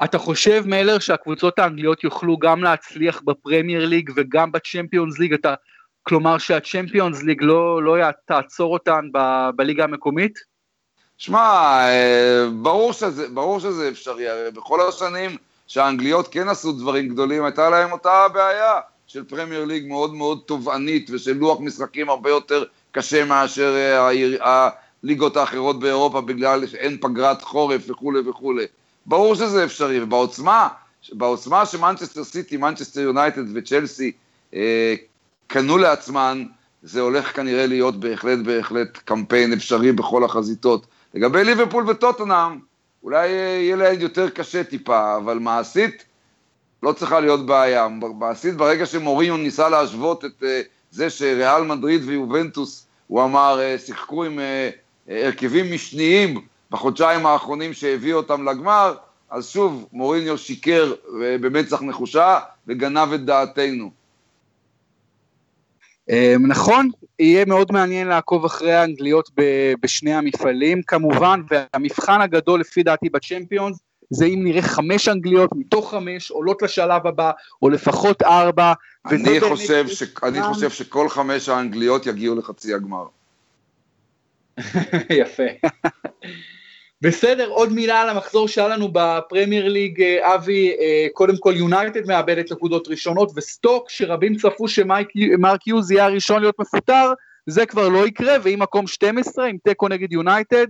אתה 0.04 0.18
חושב, 0.18 0.64
מלר, 0.66 1.00
שהקבוצות 1.00 1.60
האנגליות 1.60 2.04
יוכלו 2.04 2.38
גם 2.38 2.64
להצליח 2.64 3.22
בפרמייר 3.22 3.86
ליג 3.86 4.12
וגם 4.16 4.52
בצ'מפיונס 4.52 5.20
ליג? 5.20 5.34
אתה, 5.34 5.54
כלומר 6.08 6.38
שהצ'מפיונס 6.38 7.24
ליג 7.24 7.42
לא, 7.42 7.84
לא 7.84 7.96
תעצור 8.26 8.74
אותן 8.74 9.10
ב, 9.14 9.50
בליגה 9.56 9.84
המקומית? 9.84 10.40
שמע, 11.18 11.40
אה, 11.40 12.46
ברור 12.62 12.92
ברור 13.34 13.60
שזה 13.60 13.90
אפשרי, 13.90 14.30
הרי 14.30 14.52
בכל 14.52 14.88
השנים 14.90 15.38
שהאנגליות 15.68 16.28
כן 16.28 16.50
עשו 16.50 16.72
דברים 16.72 17.08
גדולים, 17.08 17.44
הייתה 17.44 17.70
להם 17.70 17.92
אותה 17.92 18.28
בעיה 18.34 18.74
של 19.08 19.24
פרמייר 19.24 19.66
ליג 19.66 19.88
מאוד 19.88 20.14
מאוד 20.14 20.40
תובענית 20.46 21.10
ושל 21.10 21.34
לוח 21.34 21.60
משחקים 21.60 22.10
הרבה 22.10 22.30
יותר 22.30 22.64
קשה 22.92 23.26
מאשר 23.26 23.76
אה, 23.76 24.70
הליגות 25.04 25.38
האחרות 25.38 25.80
באירופה 25.80 26.22
בגלל 26.22 26.68
שאין 26.68 26.98
פגרת 27.02 27.42
חורף 27.42 27.82
וכולי 27.90 28.30
וכולי. 28.30 28.66
ברור 29.06 29.36
שזה 29.36 29.64
אפשרי, 29.64 30.04
ובעוצמה, 30.04 30.68
בעוצמה 31.12 31.66
שמנצ'סטר 31.66 32.24
סיטי, 32.24 32.58
מנצ'סטר 32.58 33.02
יונייטד 33.02 33.44
וצ'לסי 33.54 34.12
אה, 34.54 34.96
קנו 35.48 35.78
לעצמן, 35.78 36.44
זה 36.84 37.02
הולך 37.02 37.36
כנראה 37.36 37.68
להיות 37.68 38.00
בהחלט 38.00 38.40
בהחלט 38.40 38.98
קמפיין 38.98 39.54
אפשרי 39.54 39.92
בכל 39.92 40.24
החזיתות. 40.24 40.88
לגבי 41.14 41.44
ליברפול 41.44 41.90
וטוטנאם, 41.90 42.60
אולי 43.04 43.28
יהיה 43.28 43.75
להם 43.75 44.02
יותר 44.02 44.30
קשה 44.30 44.64
טיפה, 44.64 45.18
אבל 45.18 45.40
מעשית 45.40 46.06
לא 46.84 46.92
צריכה 46.92 47.20
להיות 47.20 47.46
בעיה. 47.46 47.88
מעשית 48.20 48.56
ברגע 48.56 48.86
שמוריון 48.86 49.44
ניסה 49.44 49.70
להשוות 49.70 50.25
את 50.25 50.44
uh, 50.44 50.46
זה 50.92 51.10
שריאל 51.10 51.64
מדריד 51.64 52.02
ויובנטוס, 52.06 52.88
הוא 53.08 53.24
אמר, 53.24 53.60
uh, 53.60 53.80
שיחקו 53.80 54.24
עם 54.24 54.40
הרכבים 55.08 55.74
משניים 55.74 56.42
בחודשיים 56.72 57.25
האחרונים 57.25 57.74
שהביאו 57.74 58.18
אותם 58.18 58.50
לגמר, 58.50 58.96
אז 59.30 59.50
שוב, 59.50 59.88
מוריניו 59.94 60.38
שיקר 60.38 60.94
במצח 61.42 61.82
נחושה 61.82 62.40
וגנב 62.68 63.14
את 63.14 63.25
דעתנו. 63.25 63.92
נכון, 66.48 66.90
יהיה 67.20 67.46
מאוד 67.46 67.72
מעניין 67.72 68.08
לעקוב 68.08 68.46
אחרי 68.46 68.74
האנגליות 68.74 69.30
בשני 69.82 70.14
המפעלים, 70.14 70.82
כמובן, 70.88 71.42
והמבחן 71.50 72.22
הגדול 72.22 72.60
לפי 72.60 72.84
דעתי 72.84 73.10
בצ'מפיונס, 73.10 73.80
זה 74.10 74.26
אם 74.26 74.40
נראה 74.44 74.62
חמש 74.62 75.08
אנגליות 75.08 75.50
מתוך 75.56 75.92
חמש 75.92 76.32
עולות 76.32 76.62
לשלב 76.62 77.08
הבא, 77.08 77.32
או 77.62 77.70
לפחות 77.70 78.22
ארבע. 78.22 78.74
אני 79.06 79.40
חושב, 79.42 79.88
ש... 79.88 80.04
אני 80.24 80.44
חושב 80.44 80.70
שכל 80.70 81.10
חמש 81.10 81.50
האנגליות 81.50 82.06
יגיעו 82.06 82.36
לחצי 82.36 82.74
הגמר. 82.74 83.06
יפה. 85.22 85.68
בסדר, 87.02 87.50
עוד 87.50 87.74
מילה 87.74 88.02
על 88.02 88.10
המחזור 88.10 88.48
שהיה 88.48 88.68
לנו 88.68 88.90
בפרמייר 88.94 89.68
ליג, 89.68 90.02
אבי, 90.22 90.74
קודם 91.14 91.38
כל 91.38 91.54
יונייטד 91.56 92.08
מאבדת 92.08 92.52
נקודות 92.52 92.88
ראשונות, 92.88 93.32
וסטוק, 93.36 93.90
שרבים 93.90 94.36
צפו 94.36 94.68
שמרק 94.68 95.68
יוז 95.68 95.92
יהיה 95.92 96.06
הראשון 96.06 96.42
להיות 96.42 96.60
מפוטר, 96.60 97.14
זה 97.48 97.66
כבר 97.66 97.90
לא 97.90 98.08
יקרה, 98.08 98.34
ועם 98.44 98.60
מקום 98.60 98.88
12, 98.88 99.46
עם 99.46 99.58
תיקו 99.64 99.88
נגד 99.88 100.12
יונייטד, 100.12 100.68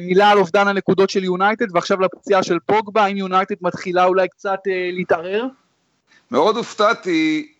מילה 0.00 0.30
על 0.30 0.38
אובדן 0.38 0.68
הנקודות 0.68 1.10
של 1.10 1.24
יונייטד, 1.24 1.66
ועכשיו 1.72 2.00
לפציעה 2.00 2.42
של 2.42 2.58
פוגבה, 2.66 3.04
האם 3.04 3.16
יונייטד 3.16 3.54
מתחילה 3.60 4.04
אולי 4.04 4.28
קצת 4.28 4.58
להתערער? 4.92 5.44
מאוד 6.30 6.56
הופתעתי 6.56 7.52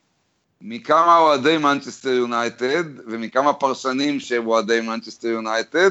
מכמה 0.60 1.18
אוהדי 1.18 1.58
מנצ'סטר 1.58 2.10
יונייטד, 2.10 2.84
ומכמה 3.06 3.52
פרשנים 3.52 4.20
שהם 4.20 4.46
אוהדי 4.46 4.80
מנצ'סטר 4.80 5.28
יונייטד, 5.28 5.90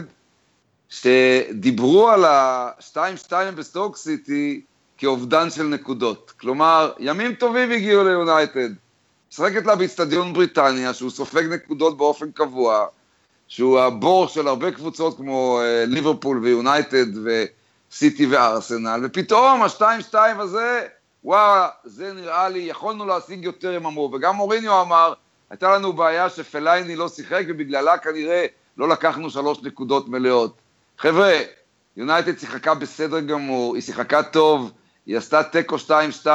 שדיברו 0.90 2.10
על 2.10 2.26
ה-2-2 2.26 3.32
בסטוק 3.56 3.98
סיטי 3.98 4.62
כאובדן 4.98 5.50
של 5.50 5.64
נקודות. 5.64 6.34
כלומר, 6.40 6.92
ימים 7.00 7.34
טובים 7.34 7.72
הגיעו 7.72 8.04
ליונייטד. 8.04 8.70
משחקת 9.32 9.66
לה 9.66 9.76
באיצטדיון 9.76 10.34
בריטניה, 10.34 10.94
שהוא 10.94 11.10
סופג 11.10 11.44
נקודות 11.54 11.98
באופן 11.98 12.32
קבוע, 12.32 12.86
שהוא 13.48 13.80
הבור 13.80 14.28
של 14.28 14.48
הרבה 14.48 14.72
קבוצות 14.72 15.18
כמו 15.18 15.60
אה, 15.62 15.90
ליברפול 15.90 16.40
ויונייטד 16.44 17.06
וסיטי 17.24 18.26
וארסנל, 18.26 19.02
ופתאום 19.04 19.64
ה-2-2 19.64 20.16
הזה, 20.16 20.88
וואו, 21.24 21.70
זה 21.84 22.14
נראה 22.14 22.50
לי, 22.50 22.60
יכולנו 22.60 23.06
להשיג 23.06 23.44
יותר, 23.44 23.76
הם 23.76 23.86
אמרו, 23.86 24.12
וגם 24.14 24.36
מוריניו 24.36 24.82
אמר, 24.82 25.14
הייתה 25.50 25.76
לנו 25.76 25.94
בעיה 25.94 26.30
שפלייני 26.30 26.96
לא 26.96 27.10
שיחק, 27.10 27.44
ובגללה 27.48 27.98
כנראה 27.98 28.46
לא 28.78 28.90
לקחנו 28.90 29.30
שלוש 29.30 29.58
נקודות 29.64 30.10
מלאות. 30.10 30.67
חבר'ה, 30.98 31.34
יונייטד 31.98 32.40
שיחקה 32.40 32.74
בסדר 32.76 33.20
גמור, 33.20 33.76
היא 33.76 33.84
שיחקה 33.84 34.24
טוב, 34.24 34.72
היא 35.06 35.18
עשתה 35.18 35.44
תיקו 35.44 35.76
2-2, 36.24 36.28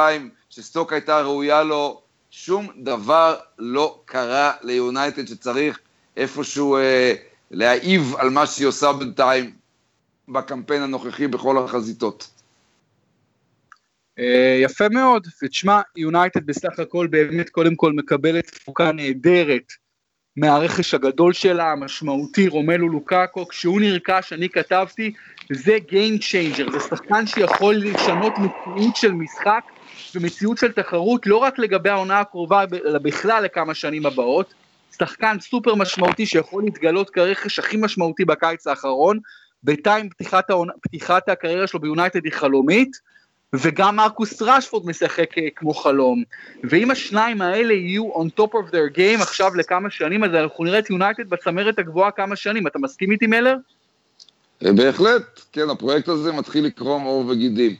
שסטוק 0.49 0.93
הייתה 0.93 1.21
ראויה 1.21 1.63
לו, 1.63 2.01
שום 2.31 2.67
דבר 2.77 3.35
לא 3.59 4.01
קרה 4.05 4.53
ליונייטד 4.61 5.27
שצריך 5.27 5.79
איפשהו 6.17 6.77
אה, 6.77 7.13
להעיב 7.51 8.15
על 8.17 8.29
מה 8.29 8.45
שהיא 8.45 8.67
עושה 8.67 8.93
בינתיים 8.93 9.51
בקמפיין 10.27 10.81
הנוכחי 10.81 11.27
בכל 11.27 11.57
החזיתות. 11.57 12.29
אה, 14.19 14.59
יפה 14.61 14.89
מאוד, 14.89 15.27
ותשמע, 15.43 15.81
יונייטד 15.95 16.45
בסך 16.45 16.79
הכל 16.79 17.07
באמת 17.07 17.49
קודם 17.49 17.75
כל 17.75 17.93
מקבלת 17.93 18.45
תפוקה 18.47 18.91
נהדרת 18.91 19.73
מהרכש 20.37 20.93
הגדול 20.93 21.33
שלה, 21.33 21.71
המשמעותי, 21.71 22.47
רומלו 22.47 22.89
לוקאקו, 22.89 23.47
כשהוא 23.47 23.81
נרכש, 23.81 24.33
אני 24.33 24.49
כתבתי 24.49 25.13
זה 25.51 25.77
Game 25.89 26.19
Changer, 26.21 26.71
זה 26.71 26.79
שחקן 26.79 27.27
שיכול 27.27 27.75
לשנות 27.75 28.33
מציאות 28.39 28.95
של 28.95 29.11
משחק 29.11 29.61
ומציאות 30.15 30.57
של 30.57 30.71
תחרות 30.71 31.27
לא 31.27 31.37
רק 31.37 31.59
לגבי 31.59 31.89
העונה 31.89 32.19
הקרובה, 32.19 32.63
אלא 32.85 32.99
בכלל 32.99 33.43
לכמה 33.43 33.73
שנים 33.73 34.05
הבאות. 34.05 34.53
שחקן 34.99 35.37
סופר 35.39 35.75
משמעותי 35.75 36.25
שיכול 36.25 36.63
להתגלות 36.63 37.09
כרכש 37.09 37.59
הכי 37.59 37.77
משמעותי 37.77 38.25
בקיץ 38.25 38.67
האחרון, 38.67 39.19
בינתיים 39.63 40.09
פתיחת, 40.09 40.47
פתיחת 40.81 41.29
הקריירה 41.29 41.67
שלו 41.67 41.79
ביונייטד 41.79 42.25
היא 42.25 42.33
חלומית, 42.33 42.91
וגם 43.53 43.95
מרקוס 43.95 44.41
רשפורד 44.41 44.85
משחק 44.85 45.37
אה, 45.37 45.47
כמו 45.55 45.73
חלום. 45.73 46.23
ואם 46.63 46.91
השניים 46.91 47.41
האלה 47.41 47.73
יהיו 47.73 48.09
on 48.13 48.39
top 48.39 48.51
of 48.51 48.71
their 48.71 48.97
game 48.97 49.21
עכשיו 49.21 49.55
לכמה 49.55 49.89
שנים, 49.89 50.23
אז 50.23 50.31
אנחנו 50.33 50.63
נראה 50.63 50.79
את 50.79 50.89
יונייטד 50.89 51.29
בצמרת 51.29 51.79
הגבוהה 51.79 52.11
כמה 52.11 52.35
שנים. 52.35 52.67
אתה 52.67 52.79
מסכים 52.79 53.11
איתי 53.11 53.27
מלר? 53.27 53.55
אה, 54.65 54.73
בהחלט, 54.73 55.41
כן, 55.51 55.69
הפרויקט 55.69 56.07
הזה 56.07 56.31
מתחיל 56.31 56.65
לקרום 56.65 57.03
עור 57.03 57.25
וגידים. 57.27 57.75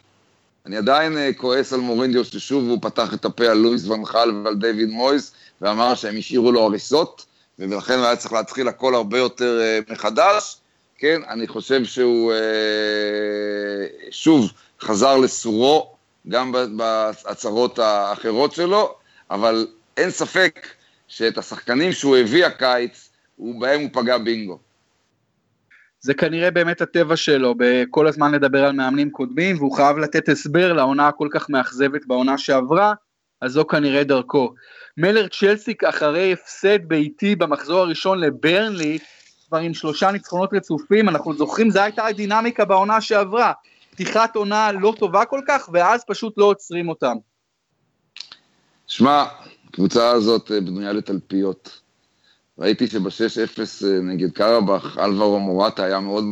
אני 0.65 0.77
עדיין 0.77 1.17
אה, 1.17 1.29
כועס 1.37 1.73
על 1.73 1.79
מורינדיו 1.79 2.25
ששוב 2.25 2.69
הוא 2.69 2.77
פתח 2.81 3.13
את 3.13 3.25
הפה 3.25 3.45
על 3.45 3.57
לואיס 3.57 3.87
ונחל 3.87 4.31
ועל 4.43 4.55
דיוויד 4.55 4.89
מויס 4.89 5.33
ואמר 5.61 5.95
שהם 5.95 6.17
השאירו 6.17 6.51
לו 6.51 6.61
הריסות 6.61 7.25
ולכן 7.59 7.99
היה 7.99 8.15
צריך 8.15 8.33
להתחיל 8.33 8.67
הכל 8.67 8.95
הרבה 8.95 9.17
יותר 9.17 9.61
מחדש. 9.89 10.57
כן, 10.97 11.21
אני 11.29 11.47
חושב 11.47 11.83
שהוא 11.83 12.33
שוב 14.11 14.51
חזר 14.81 15.17
לסורו, 15.17 15.95
גם 16.27 16.51
בהצהרות 16.77 17.79
האחרות 17.79 18.53
שלו, 18.53 18.95
אבל 19.31 19.67
אין 19.97 20.09
ספק 20.09 20.67
שאת 21.07 21.37
השחקנים 21.37 21.91
שהוא 21.91 22.17
הביא 22.17 22.45
הקיץ, 22.45 23.09
בהם 23.39 23.81
הוא 23.81 23.89
פגע 23.93 24.17
בינגו. 24.17 24.59
זה 25.99 26.13
כנראה 26.13 26.51
באמת 26.51 26.81
הטבע 26.81 27.15
שלו, 27.15 27.55
בכל 27.57 28.07
הזמן 28.07 28.31
לדבר 28.31 28.65
על 28.65 28.71
מאמנים 28.71 29.09
קודמים, 29.09 29.57
והוא 29.57 29.75
חייב 29.75 29.97
לתת 29.97 30.29
הסבר 30.29 30.73
לעונה 30.73 31.07
הכל 31.07 31.27
כך 31.31 31.49
מאכזבת 31.49 32.05
בעונה 32.05 32.37
שעברה, 32.37 32.93
אז 33.41 33.51
זו 33.51 33.67
כנראה 33.67 34.03
דרכו. 34.03 34.53
מלר 34.97 35.27
צ'לסיק 35.27 35.83
אחרי 35.83 36.33
הפסד 36.33 36.79
ביתי 36.87 37.35
במחזור 37.35 37.79
הראשון 37.79 38.19
לברנלי, 38.19 38.97
כבר 39.47 39.57
עם 39.57 39.73
שלושה 39.73 40.11
ניצחונות 40.11 40.53
רצופים, 40.53 41.09
אנחנו 41.09 41.33
זוכרים, 41.33 41.69
זו 41.69 41.79
הייתה 41.79 42.05
הדינמיקה 42.05 42.65
בעונה 42.65 43.01
שעברה. 43.01 43.51
פתיחת 43.93 44.35
עונה 44.35 44.71
לא 44.71 44.93
טובה 44.99 45.25
כל 45.25 45.41
כך, 45.47 45.69
ואז 45.73 46.03
פשוט 46.07 46.33
לא 46.37 46.45
עוצרים 46.45 46.89
אותם. 46.89 47.15
שמע, 48.87 49.25
הקבוצה 49.69 50.11
הזאת 50.11 50.51
אה, 50.51 50.61
בנויה 50.61 50.93
לתלפיות. 50.93 51.79
ראיתי 52.59 52.87
שב-6-0 52.87 53.59
אה, 53.85 53.99
נגד 54.01 54.31
קרבח, 54.31 54.97
אלברו 54.97 55.39
מורטה 55.39 55.83
היה 55.83 55.99
מאוד 55.99 56.23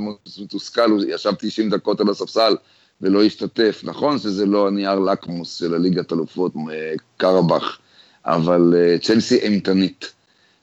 מתוסכל, 0.41 0.91
הוא 0.91 1.01
ישב 1.07 1.31
90 1.39 1.69
דקות 1.69 1.99
על 1.99 2.09
הספסל 2.09 2.55
ולא 3.01 3.23
השתתף. 3.23 3.81
נכון 3.83 4.19
שזה 4.19 4.45
לא 4.45 4.67
הנייר 4.67 4.99
לקמוס 4.99 5.59
של 5.59 5.73
הליגת 5.73 6.13
אלופות 6.13 6.53
אה, 6.71 6.93
קרבח, 7.17 7.77
אבל 8.25 8.73
צ'לסי 9.01 9.37
אימתנית. 9.37 10.13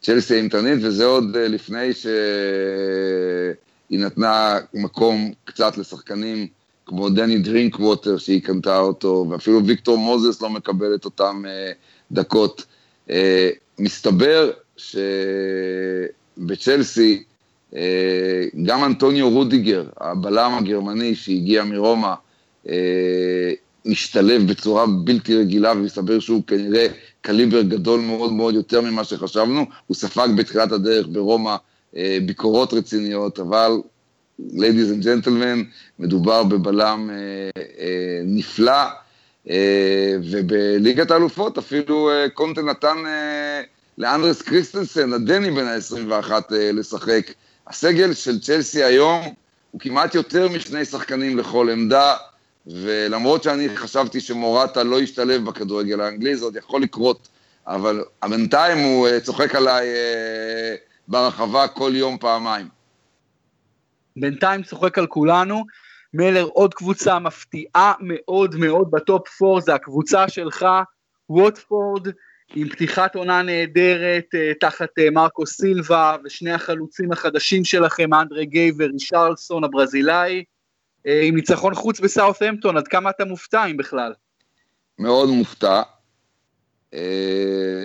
צ'לסי 0.02 0.35
אימתנית, 0.35 0.78
וזה 0.83 1.05
עוד 1.05 1.25
לפני 1.37 1.93
שהיא 1.93 2.14
נתנה 3.90 4.59
מקום 4.75 5.33
קצת 5.45 5.78
לשחקנים 5.78 6.49
כמו 6.88 7.09
דני 7.09 7.38
דרינק 7.38 7.80
ווטר 7.80 8.18
שהיא 8.18 8.42
קנתה 8.42 8.78
אותו, 8.78 9.26
ואפילו 9.30 9.66
ויקטור 9.66 9.99
מוזס 9.99 10.42
לא 10.42 10.50
מקבל 10.50 10.94
את 10.94 11.05
אותן 11.05 11.42
uh, 11.44 11.48
דקות. 12.12 12.64
Uh, 13.09 13.12
מסתבר 13.79 14.51
שבצ'לסי, 16.37 17.22
uh, 17.72 17.77
גם 18.64 18.85
אנטוניו 18.85 19.31
רודיגר, 19.31 19.85
הבלם 20.01 20.55
הגרמני 20.59 21.14
שהגיע 21.14 21.64
מרומא, 21.64 22.14
uh, 22.66 22.68
משתלב 23.85 24.51
בצורה 24.51 24.87
בלתי 25.05 25.37
רגילה, 25.37 25.72
ומסתבר 25.72 26.18
שהוא 26.18 26.42
כנראה 26.46 26.87
קליבר 27.20 27.62
גדול 27.62 28.01
מאוד 28.01 28.33
מאוד 28.33 28.55
יותר 28.55 28.81
ממה 28.81 29.05
שחשבנו. 29.05 29.64
הוא 29.87 29.94
ספג 29.94 30.29
בתחילת 30.37 30.72
הדרך 30.72 31.07
ברומא 31.12 31.57
uh, 31.57 31.96
ביקורות 32.27 32.72
רציניות, 32.72 33.40
אבל 33.40 33.70
ladies 34.38 34.90
and 34.90 35.03
gentlemen, 35.03 35.64
מדובר 35.98 36.42
בבלם 36.42 37.11
אה, 37.11 37.16
אה, 37.79 38.20
נפלא, 38.24 38.83
אה, 39.51 40.16
ובליגת 40.31 41.11
האלופות 41.11 41.59
אפילו 41.59 42.11
אה, 42.11 42.29
קונטה 42.29 42.62
נתן 42.62 42.96
אה, 43.07 43.62
לאנדרס 43.98 44.42
קריסטנסן, 44.42 45.12
הדני 45.12 45.51
בן 45.51 45.66
ה-21, 45.66 46.31
אה, 46.33 46.72
לשחק. 46.72 47.27
הסגל 47.66 48.14
של 48.14 48.40
צ'לסי 48.40 48.85
היום 48.85 49.35
הוא 49.70 49.81
כמעט 49.81 50.14
יותר 50.14 50.48
משני 50.48 50.85
שחקנים 50.85 51.38
לכל 51.38 51.70
עמדה, 51.70 52.14
ולמרות 52.66 53.42
שאני 53.42 53.77
חשבתי 53.77 54.20
שמורטה 54.20 54.83
לא 54.83 55.01
ישתלב 55.01 55.44
בכדורגל 55.44 56.01
האנגלי, 56.01 56.37
זה 56.37 56.44
עוד 56.44 56.57
יכול 56.57 56.83
לקרות, 56.83 57.29
אבל 57.66 58.05
בינתיים 58.29 58.79
הוא 58.79 59.09
אה, 59.09 59.20
צוחק 59.20 59.55
עליי 59.55 59.88
אה, 59.88 60.74
ברחבה 61.09 61.68
כל 61.68 61.92
יום 61.94 62.18
פעמיים. 62.18 62.78
בינתיים 64.20 64.62
צוחק 64.62 64.98
על 64.98 65.07
כולנו. 65.07 65.64
מלר 66.14 66.44
עוד 66.44 66.74
קבוצה 66.74 67.18
מפתיעה 67.18 67.92
מאוד 68.00 68.57
מאוד 68.57 68.90
בטופ 68.90 69.42
4, 69.42 69.61
זה 69.61 69.74
הקבוצה 69.74 70.28
שלך, 70.28 70.66
ווטפורד, 71.31 72.09
עם 72.54 72.68
פתיחת 72.68 73.14
עונה 73.14 73.42
נהדרת 73.42 74.24
uh, 74.35 74.59
תחת 74.61 74.88
uh, 74.98 75.11
מרקו 75.12 75.46
סילבה 75.46 76.16
ושני 76.24 76.52
החלוצים 76.52 77.12
החדשים 77.12 77.64
שלכם, 77.64 78.14
אנדרי 78.14 78.46
גיי 78.46 78.72
ורישרלסון 78.78 79.64
הברזילאי, 79.64 80.44
אה, 80.99 81.11
עם 81.22 81.35
ניצחון 81.37 81.74
חוץ 81.74 82.00
בסאות'המפטון, 82.00 82.76
עד 82.76 82.88
כמה 82.88 83.11
אתה 83.11 83.24
מופתע 83.24 83.66
אם 83.66 83.76
בכלל? 83.76 84.12
מאוד 84.98 85.28
מופתע. 85.28 85.83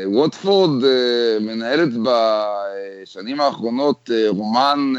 ווטפורד 0.06 0.84
מנהלת 1.42 1.90
בשנים 2.04 3.42
האחרונות 3.42 4.10
רומן 4.28 4.94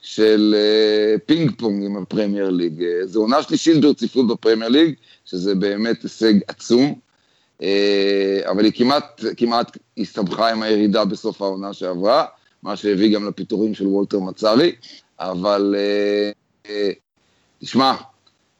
של 0.00 0.54
אה, 0.56 1.18
פינג 1.26 1.50
פונג 1.58 1.84
עם 1.84 1.96
הפרמייר 1.96 2.50
ליג. 2.50 2.82
אה, 2.82 3.06
זו 3.06 3.20
עונה 3.20 3.42
שלישית 3.42 3.80
ברציפות 3.80 4.26
בפרמייר 4.28 4.70
ליג, 4.70 4.94
שזה 5.24 5.54
באמת 5.54 6.02
הישג 6.02 6.34
עצום, 6.48 6.94
אה, 7.62 8.40
אבל 8.50 8.64
היא 8.64 8.72
כמעט, 8.72 9.24
כמעט 9.36 9.76
הסתבכה 9.98 10.50
עם 10.50 10.62
הירידה 10.62 11.04
בסוף 11.04 11.42
העונה 11.42 11.72
שעברה, 11.72 12.24
מה 12.62 12.76
שהביא 12.76 13.14
גם 13.14 13.28
לפיטורים 13.28 13.74
של 13.74 13.86
וולטר 13.86 14.18
מצארי, 14.18 14.72
אבל 15.18 15.74
תשמע, 17.58 17.94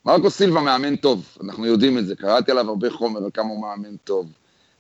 מרקו 0.07 0.31
סילבה 0.31 0.61
מאמן 0.61 0.97
טוב, 0.97 1.37
אנחנו 1.45 1.67
יודעים 1.67 1.99
את 1.99 2.07
זה, 2.07 2.17
קראתי 2.17 2.51
עליו 2.51 2.69
הרבה 2.69 2.91
חומר 2.91 3.25
על 3.25 3.31
כמה 3.35 3.49
הוא 3.49 3.63
מאמן 3.63 3.97
טוב, 4.05 4.27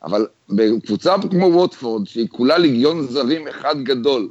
אבל 0.03 0.27
בקבוצה 0.49 1.14
כמו 1.31 1.46
ווטפורד, 1.46 2.07
שהיא 2.07 2.29
כולה 2.29 2.59
ליגיון 2.59 3.03
זרים 3.03 3.49
אחד 3.49 3.83
גדול, 3.83 4.29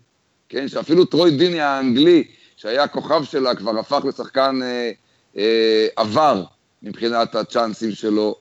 כן, 0.50 0.68
שאפילו 0.68 1.06
טרוי 1.06 1.32
דיני 1.32 1.60
האנגלי, 1.60 2.24
שהיה 2.58 2.84
הכוכב 2.84 3.24
שלה, 3.24 3.56
כבר 3.56 3.80
הפך 3.80 4.06
לשחקן 4.08 4.60
אה, 4.64 4.92
אה, 5.38 5.88
עבר 5.96 6.44
מבחינת 6.84 7.36
הצ'אנסים 7.36 7.92
שלו. 7.92 8.36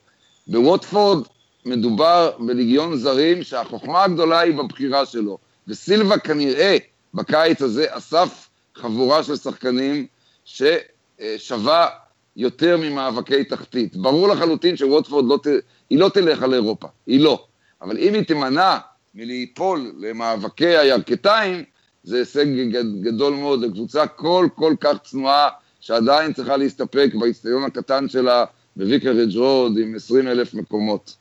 בווטפורד 0.46 1.26
מדובר 1.66 2.30
בליגיון 2.38 2.96
זרים 2.96 3.42
שהחוכמה 3.42 4.04
הגדולה 4.04 4.40
היא 4.40 4.54
בבחירה 4.54 5.06
שלו, 5.06 5.38
וסילבה 5.68 6.18
כנראה 6.18 6.76
בקיץ 7.14 7.62
הזה 7.62 7.86
אסף 7.90 8.48
חבורה 8.74 9.22
של 9.22 9.36
שחקנים 9.36 10.06
ששווה 10.44 11.88
יותר 12.36 12.76
ממאבקי 12.76 13.44
תחתית. 13.44 13.96
ברור 13.96 14.28
לחלוטין 14.28 14.76
שווטפורד 14.76 15.24
לא, 15.28 15.38
ת, 15.42 15.46
היא 15.90 15.98
לא 15.98 16.08
תלך 16.08 16.42
על 16.42 16.54
אירופה, 16.54 16.88
היא 17.06 17.20
לא. 17.20 17.44
אבל 17.82 17.98
אם 17.98 18.14
היא 18.14 18.22
תימנע 18.22 18.76
מליפול 19.14 19.92
למאבקי 19.98 20.76
הירכתיים, 20.76 21.64
זה 22.08 22.18
הישג 22.18 22.46
גדול 23.00 23.34
מאוד 23.34 23.60
לקבוצה 23.64 24.06
כל 24.06 24.48
כל 24.54 24.74
כך 24.80 24.96
צנועה, 25.04 25.48
שעדיין 25.80 26.32
צריכה 26.32 26.56
להסתפק 26.56 27.10
באיצטדיון 27.20 27.64
הקטן 27.64 28.08
שלה 28.08 28.44
בוויקרג' 28.76 29.36
רוד 29.36 29.78
עם 29.78 29.94
20 29.94 30.28
אלף 30.28 30.54
מקומות. 30.54 31.16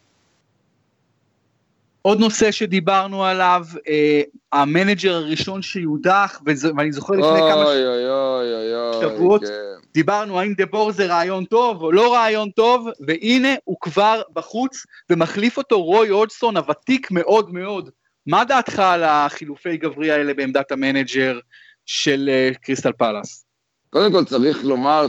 עוד 2.02 2.19
נושא 2.19 2.52
שדיברנו 2.52 3.26
עליו, 3.26 3.65
אה, 3.88 4.21
המנג'ר 4.52 5.13
הראשון 5.13 5.62
שיודח, 5.62 6.41
ואני 6.76 6.91
זוכר 6.91 7.13
לפני 7.13 7.30
אוי, 7.30 7.52
כמה 7.52 7.63
אוי, 7.63 7.86
אוי, 8.10 9.02
שבועות, 9.02 9.41
כן. 9.41 9.50
דיברנו 9.93 10.39
האם 10.39 10.54
דה 10.54 10.65
בור 10.65 10.91
זה 10.91 11.06
רעיון 11.06 11.45
טוב 11.45 11.82
או 11.82 11.91
לא 11.91 12.13
רעיון 12.13 12.50
טוב, 12.50 12.88
והנה 13.00 13.54
הוא 13.63 13.78
כבר 13.82 14.21
בחוץ, 14.34 14.86
ומחליף 15.10 15.58
אותו 15.58 15.84
רוי 15.84 16.10
הודג'סון 16.12 16.58
הוותיק 16.58 17.12
מאוד 17.12 17.54
מאוד, 17.54 17.89
מה 18.27 18.43
דעתך 18.43 18.79
על 18.79 19.03
החילופי 19.03 19.77
גברי 19.77 20.11
האלה 20.11 20.33
בעמדת 20.33 20.71
המנג'ר 20.71 21.39
של 21.85 22.29
אה, 22.31 22.51
קריסטל 22.61 22.91
פלאס? 22.91 23.45
קודם 23.89 24.11
כל 24.11 24.25
צריך 24.25 24.63
לומר 24.63 25.07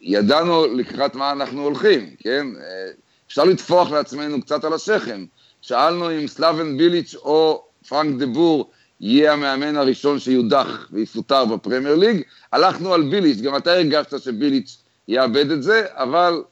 שידענו 0.00 0.66
לקראת 0.66 1.14
מה 1.14 1.32
אנחנו 1.32 1.62
הולכים, 1.62 2.14
כן? 2.18 2.46
אה, 2.60 2.90
אפשר 3.26 3.44
לטפוח 3.44 3.90
לעצמנו 3.90 4.42
קצת 4.42 4.64
על 4.64 4.72
השכם. 4.72 5.24
שאלנו 5.60 6.10
אם 6.10 6.26
סלאבן 6.26 6.76
ביליץ' 6.76 7.14
או 7.14 7.64
פרנק 7.88 8.18
דה 8.18 8.26
בור 8.26 8.70
יהיה 9.00 9.32
המאמן 9.32 9.76
הראשון 9.76 10.18
שיודח 10.18 10.88
ויפוטר 10.92 11.44
בפרמייר 11.44 11.94
ליג. 11.94 12.22
הלכנו 12.52 12.94
על 12.94 13.02
ביליץ', 13.02 13.40
גם 13.40 13.56
אתה 13.56 13.72
הרגשת 13.72 14.20
שביליץ' 14.22 14.82
יאבד 15.08 15.50
את 15.50 15.62
זה, 15.62 15.84
אבל 15.90 16.42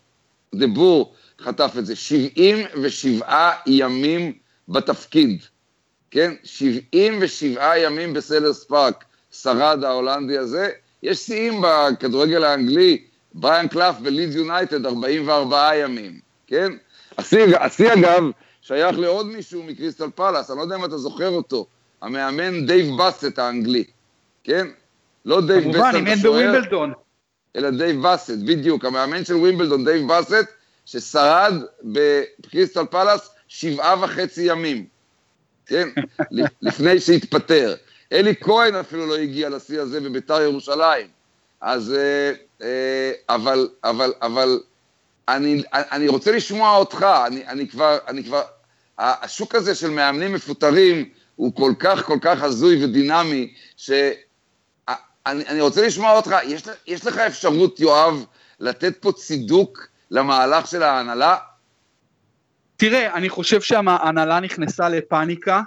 דבור 0.55 1.15
חטף 1.41 1.75
את 1.79 1.87
זה. 1.87 1.97
77 1.97 3.51
ימים 3.67 4.42
בתפקיד, 4.69 5.43
כן? 6.11 6.33
77 6.45 7.79
ימים 7.79 8.13
בסלהרסט 8.13 8.65
פארק 8.65 9.05
שרד 9.31 9.85
ההולנדי 9.85 10.39
הזה. 10.39 10.71
יש 11.03 11.19
שיאים 11.19 11.63
בכדורגל 11.63 12.45
האנגלי, 12.45 13.05
בריאן 13.35 13.69
קלף 13.69 13.99
בלידס 13.99 14.35
יונייטד 14.35 14.87
44 14.87 15.77
ימים, 15.77 16.21
כן? 16.47 16.73
השיא 17.19 17.93
אגב 17.93 18.23
שייך 18.63 18.99
לעוד 18.99 19.27
מישהו 19.27 19.63
מקריסטל 19.63 20.11
פלאס, 20.15 20.51
אני 20.51 20.59
לא 20.59 20.63
יודע 20.63 20.77
אם 20.77 20.85
אתה 20.85 20.99
זוכר 20.99 21.29
אותו, 21.29 21.67
המאמן 22.03 22.67
דייב 22.67 22.97
באסט 22.97 23.39
האנגלי, 23.39 23.85
כן? 24.45 24.67
לא 25.25 25.41
דייב 25.47 25.65
באסט 25.65 25.75
כמובן, 25.75 25.95
אימן 25.95 26.15
בווימבלדון. 26.15 26.93
אלא 27.57 27.71
דייב 27.71 28.03
באסט, 28.03 28.39
בדיוק, 28.47 28.85
המאמן 28.85 29.25
של 29.25 29.35
ווימבלדון, 29.35 29.85
דייב 29.85 30.09
באסט, 30.09 30.49
ששרד 30.87 31.55
בקריסטל 31.83 32.87
פלאס 32.91 33.32
שבעה 33.55 34.05
וחצי 34.05 34.43
ימים, 34.43 34.87
כן? 35.67 35.89
לפני 36.63 37.01
שהתפטר. 37.01 37.75
אלי 38.13 38.35
כהן 38.41 38.75
אפילו 38.75 39.07
לא 39.07 39.17
הגיע 39.17 39.49
לשיא 39.49 39.81
הזה 39.81 40.01
בביתר 40.01 40.41
ירושלים. 40.43 41.07
אז, 41.61 41.93
אה, 41.93 42.33
אה, 42.63 43.13
אבל, 43.29 43.69
אבל, 43.85 44.13
אבל, 44.23 44.61
אני, 45.29 45.63
אני 45.73 46.09
רוצה 46.09 46.33
לשמוע 46.33 46.77
אותך, 46.77 47.07
אני, 47.27 47.47
אני 47.47 47.69
כבר, 47.69 47.99
אני 48.09 48.25
כבר, 48.25 48.43
השוק 48.99 49.55
הזה 49.55 49.75
של 49.75 49.91
מאמנים 49.91 50.33
מפוטרים 50.33 51.09
הוא 51.37 51.55
כל 51.55 51.73
כך 51.79 52.05
כל 52.05 52.19
כך 52.23 52.43
הזוי 52.43 52.85
ודינמי, 52.85 53.55
שאני 53.77 55.61
רוצה 55.61 55.87
לשמוע 55.87 56.17
אותך, 56.17 56.37
יש, 56.45 56.63
יש 56.87 57.07
לך 57.07 57.19
אפשרות, 57.19 57.81
יואב, 57.81 58.25
לתת 58.61 58.97
פה 59.01 59.13
צידוק 59.13 59.87
למהלך 60.11 60.67
של 60.67 60.83
ההנהלה? 60.83 61.37
תראה, 62.83 63.15
אני 63.15 63.29
חושב 63.29 63.61
שההנהלה 63.61 64.41
נכנסה 64.41 64.89
לפאניקה, 64.89 65.63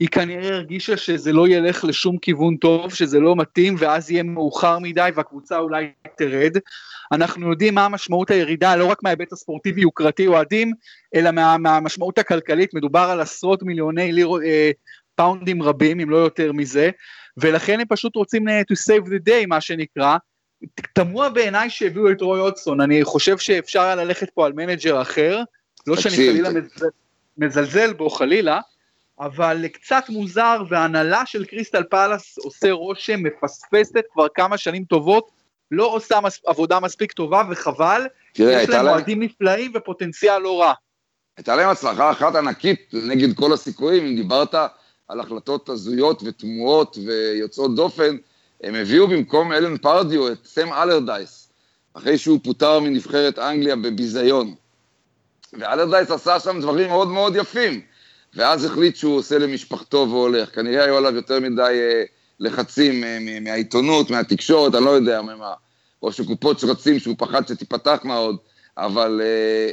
היא 0.00 0.08
כנראה 0.08 0.48
הרגישה 0.48 0.96
שזה 0.96 1.32
לא 1.32 1.48
ילך 1.48 1.84
לשום 1.84 2.18
כיוון 2.18 2.56
טוב, 2.56 2.94
שזה 2.94 3.20
לא 3.20 3.36
מתאים, 3.36 3.74
ואז 3.78 4.10
יהיה 4.10 4.22
מאוחר 4.22 4.78
מדי 4.78 5.10
והקבוצה 5.14 5.58
אולי 5.58 5.92
תרד. 6.16 6.56
אנחנו 7.12 7.50
יודעים 7.50 7.74
מה 7.74 7.84
המשמעות 7.84 8.30
הירידה, 8.30 8.76
לא 8.76 8.86
רק 8.86 9.02
מההיבט 9.02 9.32
הספורטיבי 9.32 9.80
יוקרתי 9.80 10.26
אוהדים, 10.26 10.72
אלא 11.14 11.30
מה, 11.30 11.58
מהמשמעות 11.58 12.18
הכלכלית, 12.18 12.74
מדובר 12.74 13.08
על 13.12 13.20
עשרות 13.20 13.62
מיליוני 13.62 14.12
ליר, 14.12 14.30
אה, 14.44 14.70
פאונדים 15.14 15.62
רבים, 15.62 16.00
אם 16.00 16.10
לא 16.10 16.16
יותר 16.16 16.52
מזה, 16.52 16.90
ולכן 17.36 17.80
הם 17.80 17.86
פשוט 17.88 18.16
רוצים 18.16 18.48
אה, 18.48 18.60
to 18.60 18.74
save 18.74 19.06
the 19.06 19.28
day, 19.28 19.46
מה 19.46 19.60
שנקרא. 19.60 20.16
תמוה 20.92 21.28
בעיניי 21.28 21.70
שהביאו 21.70 22.10
את 22.10 22.20
רוי 22.20 22.40
הודג'סון, 22.40 22.80
אני 22.80 23.04
חושב 23.04 23.38
שאפשר 23.38 23.80
היה 23.80 23.94
ללכת 23.94 24.30
פה 24.30 24.46
על 24.46 24.52
מנג'ר 24.52 25.02
אחר, 25.02 25.42
לא 25.86 25.96
שאני 25.96 26.14
חלילה 26.14 26.48
מזלזל 27.38 27.92
בו 27.92 28.10
חלילה, 28.10 28.60
אבל 29.20 29.68
קצת 29.68 30.04
מוזר, 30.08 30.62
והנהלה 30.68 31.22
של 31.26 31.44
קריסטל 31.44 31.82
פאלאס 31.82 32.38
עושה 32.38 32.72
רושם, 32.72 33.22
מפספסת 33.22 34.02
כבר 34.12 34.26
כמה 34.34 34.58
שנים 34.58 34.84
טובות, 34.84 35.30
לא 35.70 35.84
עושה 35.84 36.20
מס, 36.20 36.40
עבודה 36.46 36.80
מספיק 36.80 37.12
טובה 37.12 37.42
וחבל, 37.50 38.06
תראה, 38.32 38.62
יש 38.62 38.68
להם 38.68 38.86
אוהדים 38.86 39.22
נפלאים 39.22 39.72
ופוטנציאל 39.74 40.38
לא 40.38 40.60
רע. 40.60 40.72
הייתה 41.36 41.56
להם 41.56 41.68
הצלחה 41.68 42.10
אחת 42.10 42.34
ענקית 42.34 42.90
נגד 42.92 43.36
כל 43.36 43.52
הסיכויים, 43.52 44.04
אם 44.04 44.16
דיברת 44.16 44.54
על 45.08 45.20
החלטות 45.20 45.68
הזויות 45.68 46.22
ותמוהות 46.24 46.98
ויוצאות 47.06 47.74
דופן, 47.74 48.16
הם 48.62 48.74
הביאו 48.74 49.08
במקום 49.08 49.52
אלן 49.52 49.76
פרדיו 49.76 50.32
את 50.32 50.44
סם 50.44 50.72
אלרדייס, 50.72 51.52
אחרי 51.94 52.18
שהוא 52.18 52.40
פוטר 52.44 52.80
מנבחרת 52.80 53.38
אנגליה 53.38 53.76
בביזיון. 53.76 54.54
ואלרדייס 55.58 56.10
עשה 56.10 56.40
שם 56.40 56.60
דברים 56.60 56.88
מאוד 56.88 57.08
מאוד 57.08 57.36
יפים. 57.36 57.80
ואז 58.34 58.64
החליט 58.64 58.96
שהוא 58.96 59.16
עושה 59.16 59.38
למשפחתו 59.38 60.06
והולך. 60.10 60.54
כנראה 60.54 60.84
היו 60.84 60.96
עליו 60.96 61.14
יותר 61.14 61.40
מדי 61.40 61.62
אה, 61.62 62.02
לחצים 62.40 63.04
אה, 63.04 63.18
מהעיתונות, 63.40 64.10
מהתקשורת, 64.10 64.74
אני 64.74 64.84
לא 64.84 64.90
יודע 64.90 65.22
ממה, 65.22 65.52
או 66.02 66.12
שקופות 66.12 66.58
שרצים 66.58 66.98
שהוא 66.98 67.14
פחד 67.18 67.48
שתיפתחנה 67.48 68.16
עוד, 68.16 68.36
אבל 68.78 69.20
אה, 69.24 69.70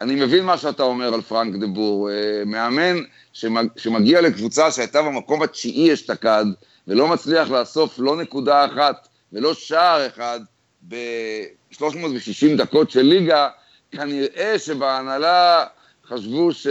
אני 0.00 0.14
מבין 0.14 0.44
מה 0.44 0.58
שאתה 0.58 0.82
אומר 0.82 1.14
על 1.14 1.20
פרנק 1.20 1.60
דה 1.60 1.66
בור. 1.66 2.10
מאמן 2.46 2.96
שמג, 3.32 3.66
שמגיע 3.76 4.20
לקבוצה 4.20 4.70
שהייתה 4.70 5.02
במקום 5.02 5.42
התשיעי 5.42 5.92
אשתקד, 5.92 6.44
ולא 6.88 7.08
מצליח 7.08 7.50
לאסוף 7.50 7.98
לא 7.98 8.16
נקודה 8.16 8.64
אחת 8.64 9.08
ולא 9.32 9.54
שער 9.54 10.06
אחד 10.06 10.40
ב-360 10.88 12.56
דקות 12.56 12.90
של 12.90 13.02
ליגה, 13.02 13.48
כנראה 13.92 14.58
שבהנהלה 14.58 15.64
חשבו 16.08 16.52
ש... 16.52 16.66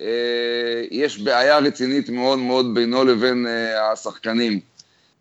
אה, 0.00 1.06
בעיה 1.24 1.58
רצינית 1.58 2.08
מאוד 2.08 2.38
מאוד 2.38 2.74
בינו 2.74 3.04
לבין 3.04 3.46
אה, 3.46 3.92
השחקנים. 3.92 4.60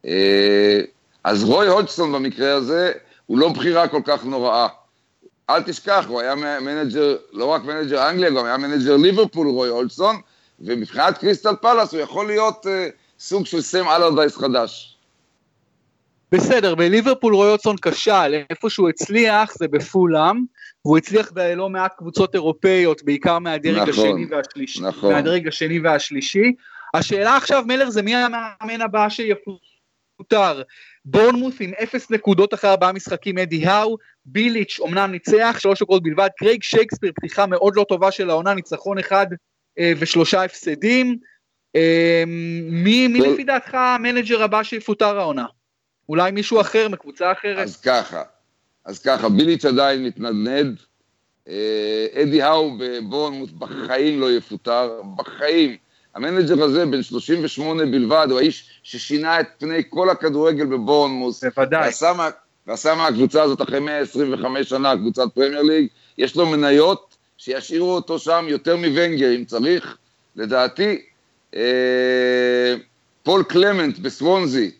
אה, 0.05 0.81
אז 1.23 1.43
רוי 1.43 1.67
הודג'סון 1.67 2.11
במקרה 2.11 2.53
הזה 2.53 2.91
הוא 3.25 3.37
לא 3.37 3.49
בחירה 3.49 3.87
כל 3.87 4.01
כך 4.05 4.25
נוראה. 4.25 4.67
אל 5.49 5.63
תשכח, 5.63 6.05
הוא 6.07 6.21
היה 6.21 6.35
מנג'ר, 6.35 7.15
לא 7.31 7.45
רק 7.45 7.63
מנג'ר 7.63 8.09
אנגליה, 8.09 8.29
גם 8.29 8.45
היה 8.45 8.57
מנג'ר 8.57 8.97
ליברפול, 8.97 9.47
רוי 9.47 9.69
הודג'סון, 9.69 10.15
ומבחינת 10.59 11.17
קריסטל 11.17 11.55
פלאס 11.61 11.93
הוא 11.93 12.01
יכול 12.01 12.27
להיות 12.27 12.65
אה, 12.65 12.69
סוג 13.19 13.45
של 13.45 13.61
סם 13.61 13.87
אלרדייס 13.87 14.37
חדש. 14.37 14.97
בסדר, 16.31 16.75
בליברפול 16.75 17.35
רוי 17.35 17.47
הודג'סון 17.47 17.75
כשל, 17.81 18.41
איפה 18.49 18.69
שהוא 18.69 18.89
הצליח 18.89 19.53
זה 19.57 19.67
בפולאם, 19.67 20.45
והוא 20.85 20.97
הצליח 20.97 21.31
בלא 21.31 21.69
מעט 21.69 21.93
קבוצות 21.97 22.35
אירופאיות, 22.35 23.03
בעיקר 23.03 23.39
מהדרג 23.39 23.89
נכון, 23.89 23.89
השני 23.89 24.25
והשלישי. 24.29 24.81
נכון. 24.81 25.13
מהדרג 25.13 25.47
השני 25.47 25.79
והשלישי. 25.79 26.53
השאלה 26.93 27.37
עכשיו, 27.37 27.63
מלר, 27.67 27.89
זה 27.89 28.01
מי 28.01 28.15
המאמן 28.15 28.81
הבא 28.81 29.09
שיפוטר? 29.09 30.61
בורנמוס 31.05 31.55
עם 31.59 31.71
אפס 31.83 32.11
נקודות 32.11 32.53
אחרי 32.53 32.69
ארבעה 32.69 32.91
משחקים, 32.91 33.37
אדי 33.37 33.65
האו, 33.65 33.97
ביליץ' 34.25 34.79
אמנם 34.87 35.11
ניצח, 35.11 35.55
שלוש 35.59 35.81
נקודות 35.81 36.03
בלבד, 36.03 36.29
קרייג 36.37 36.63
שייקספיר, 36.63 37.11
פתיחה 37.15 37.45
מאוד 37.45 37.75
לא 37.75 37.85
טובה 37.89 38.11
של 38.11 38.29
העונה, 38.29 38.53
ניצחון 38.53 38.97
אחד 38.97 39.27
אה, 39.79 39.93
ושלושה 39.99 40.43
הפסדים. 40.43 41.17
אה, 41.75 42.23
מי, 42.69 43.07
מי 43.07 43.19
לפי 43.19 43.43
דעתך 43.43 43.73
המנג'ר 43.73 44.43
הבא 44.43 44.63
שיפוטר 44.63 45.19
העונה? 45.19 45.45
אולי 46.09 46.31
מישהו 46.31 46.61
אחר 46.61 46.89
מקבוצה 46.89 47.31
אחרת? 47.31 47.57
אז 47.57 47.81
ככה, 47.81 48.23
אז 48.85 48.99
ככה, 48.99 49.29
ביליץ' 49.29 49.65
עדיין 49.65 50.03
מתנדנד, 50.03 50.79
אה, 51.47 52.07
אדי 52.21 52.41
האו 52.41 52.71
בבורנמוס 52.79 53.49
בחיים 53.51 54.19
לא 54.19 54.31
יפוטר, 54.31 55.01
בחיים. 55.15 55.75
המנג'ר 56.15 56.63
הזה, 56.63 56.85
בן 56.85 57.03
38 57.03 57.85
בלבד, 57.85 58.27
הוא 58.29 58.39
האיש 58.39 58.79
ששינה 58.83 59.39
את 59.39 59.47
פני 59.57 59.83
כל 59.89 60.09
הכדורגל 60.09 60.65
בבורנמוס. 60.65 61.43
בוודאי. 61.43 61.89
ועשה 62.67 62.95
מהקבוצה 62.95 63.43
הזאת 63.43 63.61
אחרי 63.61 63.79
125 63.79 64.69
שנה, 64.69 64.97
קבוצת 64.97 65.27
פרמייר 65.33 65.61
ליג, 65.61 65.87
יש 66.17 66.35
לו 66.35 66.45
מניות 66.45 67.17
שישאירו 67.37 67.95
אותו 67.95 68.19
שם 68.19 68.45
יותר 68.47 68.77
מוונגר, 68.77 69.35
אם 69.35 69.45
צריך. 69.45 69.97
לדעתי, 70.35 71.01
אה, 71.55 72.75
פול 73.23 73.43
קלמנט 73.43 73.99
בסוונזי 73.99 74.71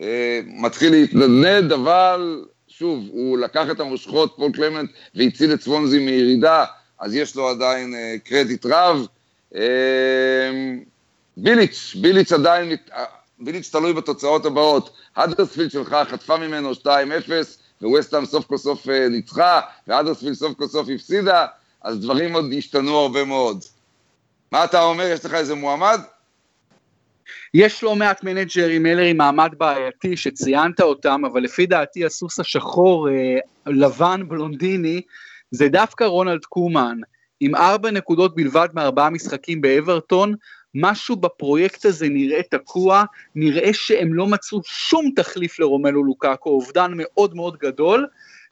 אה, 0.00 0.40
מתחיל 0.46 0.92
להתנדנד, 0.92 1.72
אבל 1.72 2.44
שוב, 2.78 3.04
הוא 3.12 3.38
לקח 3.38 3.66
את 3.70 3.80
המושכות, 3.80 4.34
פול 4.36 4.52
קלמנט, 4.52 4.90
והציל 5.14 5.54
את 5.54 5.62
סוונזי 5.62 5.98
מירידה, 5.98 6.64
אז 7.00 7.14
יש 7.14 7.36
לו 7.36 7.48
עדיין 7.48 7.94
אה, 7.94 8.14
קרדיט 8.24 8.66
רב. 8.66 9.06
אה, 9.54 9.62
ביליץ', 11.36 11.96
ביליץ' 12.00 12.32
עדיין, 12.32 12.72
אה, 12.92 13.04
ביליץ' 13.38 13.70
תלוי 13.70 13.92
בתוצאות 13.92 14.46
הבאות. 14.46 14.96
האדרספילד 15.16 15.70
שלך 15.70 15.96
חטפה 16.10 16.36
ממנו 16.36 16.72
2-0, 16.72 16.86
וווסטהאם 17.82 18.26
סוף 18.26 18.46
כל 18.46 18.56
סוף 18.56 18.88
אה, 18.88 19.08
ניצחה, 19.08 19.60
והאדרספילד 19.86 20.34
סוף 20.34 20.54
כל 20.58 20.66
סוף 20.66 20.88
הפסידה, 20.94 21.46
אז 21.82 22.00
דברים 22.00 22.34
עוד 22.34 22.44
השתנו 22.58 22.98
הרבה 22.98 23.24
מאוד. 23.24 23.64
מה 24.52 24.64
אתה 24.64 24.82
אומר, 24.82 25.04
יש 25.04 25.24
לך 25.24 25.34
איזה 25.34 25.54
מועמד? 25.54 26.00
יש 27.58 27.82
לא 27.82 27.96
מעט 27.96 28.24
מנג'רים 28.24 28.86
אלה 28.86 29.02
עם 29.02 29.16
מעמד 29.16 29.52
בעייתי 29.58 30.16
שציינת 30.16 30.80
אותם, 30.80 31.22
אבל 31.24 31.42
לפי 31.42 31.66
דעתי 31.66 32.04
הסוס 32.04 32.40
השחור, 32.40 33.08
אה, 33.10 33.38
לבן 33.66 34.20
בלונדיני, 34.28 35.00
זה 35.50 35.68
דווקא 35.68 36.04
רונלד 36.04 36.44
קומן, 36.44 36.98
עם 37.40 37.54
ארבע 37.54 37.90
נקודות 37.90 38.36
בלבד 38.36 38.68
מארבעה 38.74 39.10
משחקים 39.10 39.60
באברטון, 39.60 40.34
משהו 40.74 41.16
בפרויקט 41.16 41.84
הזה 41.84 42.08
נראה 42.08 42.42
תקוע, 42.50 43.04
נראה 43.34 43.72
שהם 43.72 44.14
לא 44.14 44.26
מצאו 44.26 44.60
שום 44.64 45.10
תחליף 45.16 45.58
לרומלו 45.58 46.04
לוקאקו, 46.04 46.50
אובדן 46.50 46.92
מאוד 46.96 47.34
מאוד 47.34 47.56
גדול, 47.56 48.06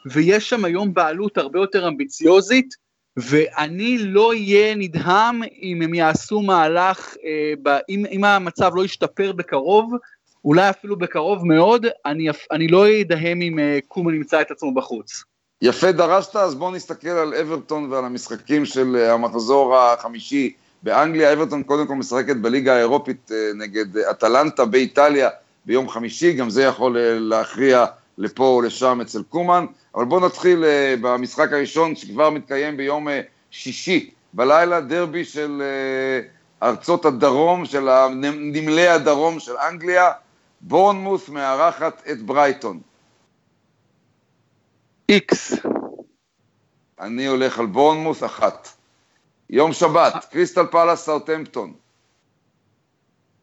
ויש 0.07 0.51
שם 0.51 0.65
היום 0.65 0.95
בעלות 0.95 1.39
הרבה 1.39 1.59
יותר 1.59 1.89
אמביציוזית, 1.89 2.75
ואני 3.17 3.99
לא 3.99 4.29
אהיה 4.29 4.75
נדהם 4.75 5.43
אם 5.63 5.83
הם 5.83 5.95
יעשו 5.95 6.41
מהלך, 6.41 7.15
אה, 7.25 7.53
ב, 7.63 7.79
אם, 7.89 8.05
אם 8.11 8.25
המצב 8.25 8.71
לא 8.75 8.85
ישתפר 8.85 9.33
בקרוב, 9.33 9.93
אולי 10.45 10.71
אפילו 10.71 10.97
בקרוב 10.97 11.47
מאוד, 11.47 11.87
אני, 12.07 12.29
אני 12.53 12.69
לא 12.69 12.87
אדהם 13.01 13.43
אם 13.43 13.59
אה, 13.59 13.79
קומן 13.89 14.15
ימצא 14.15 14.41
את 14.41 14.51
עצמו 14.51 14.75
בחוץ. 14.75 15.25
יפה 15.63 15.93
דרשת, 15.93 16.37
אז 16.37 16.55
בואו 16.55 16.71
נסתכל 16.71 17.09
על 17.09 17.35
אברטון 17.35 17.93
ועל 17.93 18.05
המשחקים 18.05 18.67
של 18.67 18.97
אה, 18.97 19.13
המחזור 19.13 19.77
החמישי 19.77 20.53
באנגליה. 20.83 21.33
אברטון 21.33 21.63
קודם 21.63 21.87
כל 21.87 21.95
משחקת 21.95 22.37
בליגה 22.37 22.77
האירופית 22.77 23.31
אה, 23.33 23.51
נגד 23.55 23.97
אטלנטה 23.99 24.65
באיטליה 24.65 25.29
ביום 25.67 25.89
חמישי, 25.89 26.33
גם 26.33 26.51
זה 26.51 26.63
יכול 26.63 26.99
אה, 26.99 27.19
להכריע 27.19 27.85
לפה 28.19 28.45
או 28.45 28.63
לשם 28.63 29.01
אצל 29.01 29.23
קומן. 29.23 29.67
אבל 29.95 30.05
בואו 30.05 30.27
נתחיל 30.27 30.65
במשחק 31.01 31.53
הראשון 31.53 31.97
שכבר 31.97 32.31
מתקיים 32.31 32.77
ביום 32.77 33.09
שישי 33.51 34.11
בלילה, 34.33 34.81
דרבי 34.81 35.25
של 35.25 35.63
ארצות 36.63 37.05
הדרום, 37.05 37.65
של 37.65 37.89
נמלי 38.35 38.89
הדרום 38.89 39.41
של 39.41 39.57
אנגליה. 39.57 40.13
בורנמוס 40.61 41.29
מארחת 41.29 42.03
את 42.11 42.23
ברייטון. 42.23 42.81
איקס. 45.09 45.53
אני 47.01 47.27
הולך 47.27 47.59
על 47.59 47.67
בורנמוס 47.67 48.25
אחת. 48.25 48.69
יום 49.51 49.73
שבת, 49.73 50.25
קריסטל 50.31 50.67
פאלאס 50.67 51.05
סאוטמפטון. 51.05 51.73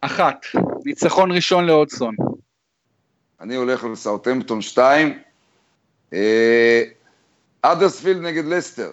אחת. 0.02 0.46
ניצחון 0.86 1.32
ראשון 1.32 1.66
להודג'סון. 1.66 2.16
אני 3.42 3.56
הולך 3.56 3.84
על 3.84 3.96
סאוטמפטון 3.96 4.62
שתיים. 4.62 5.20
אה, 6.14 6.84
אדרספילד 7.62 8.22
נגד 8.22 8.46
לסטר. 8.46 8.92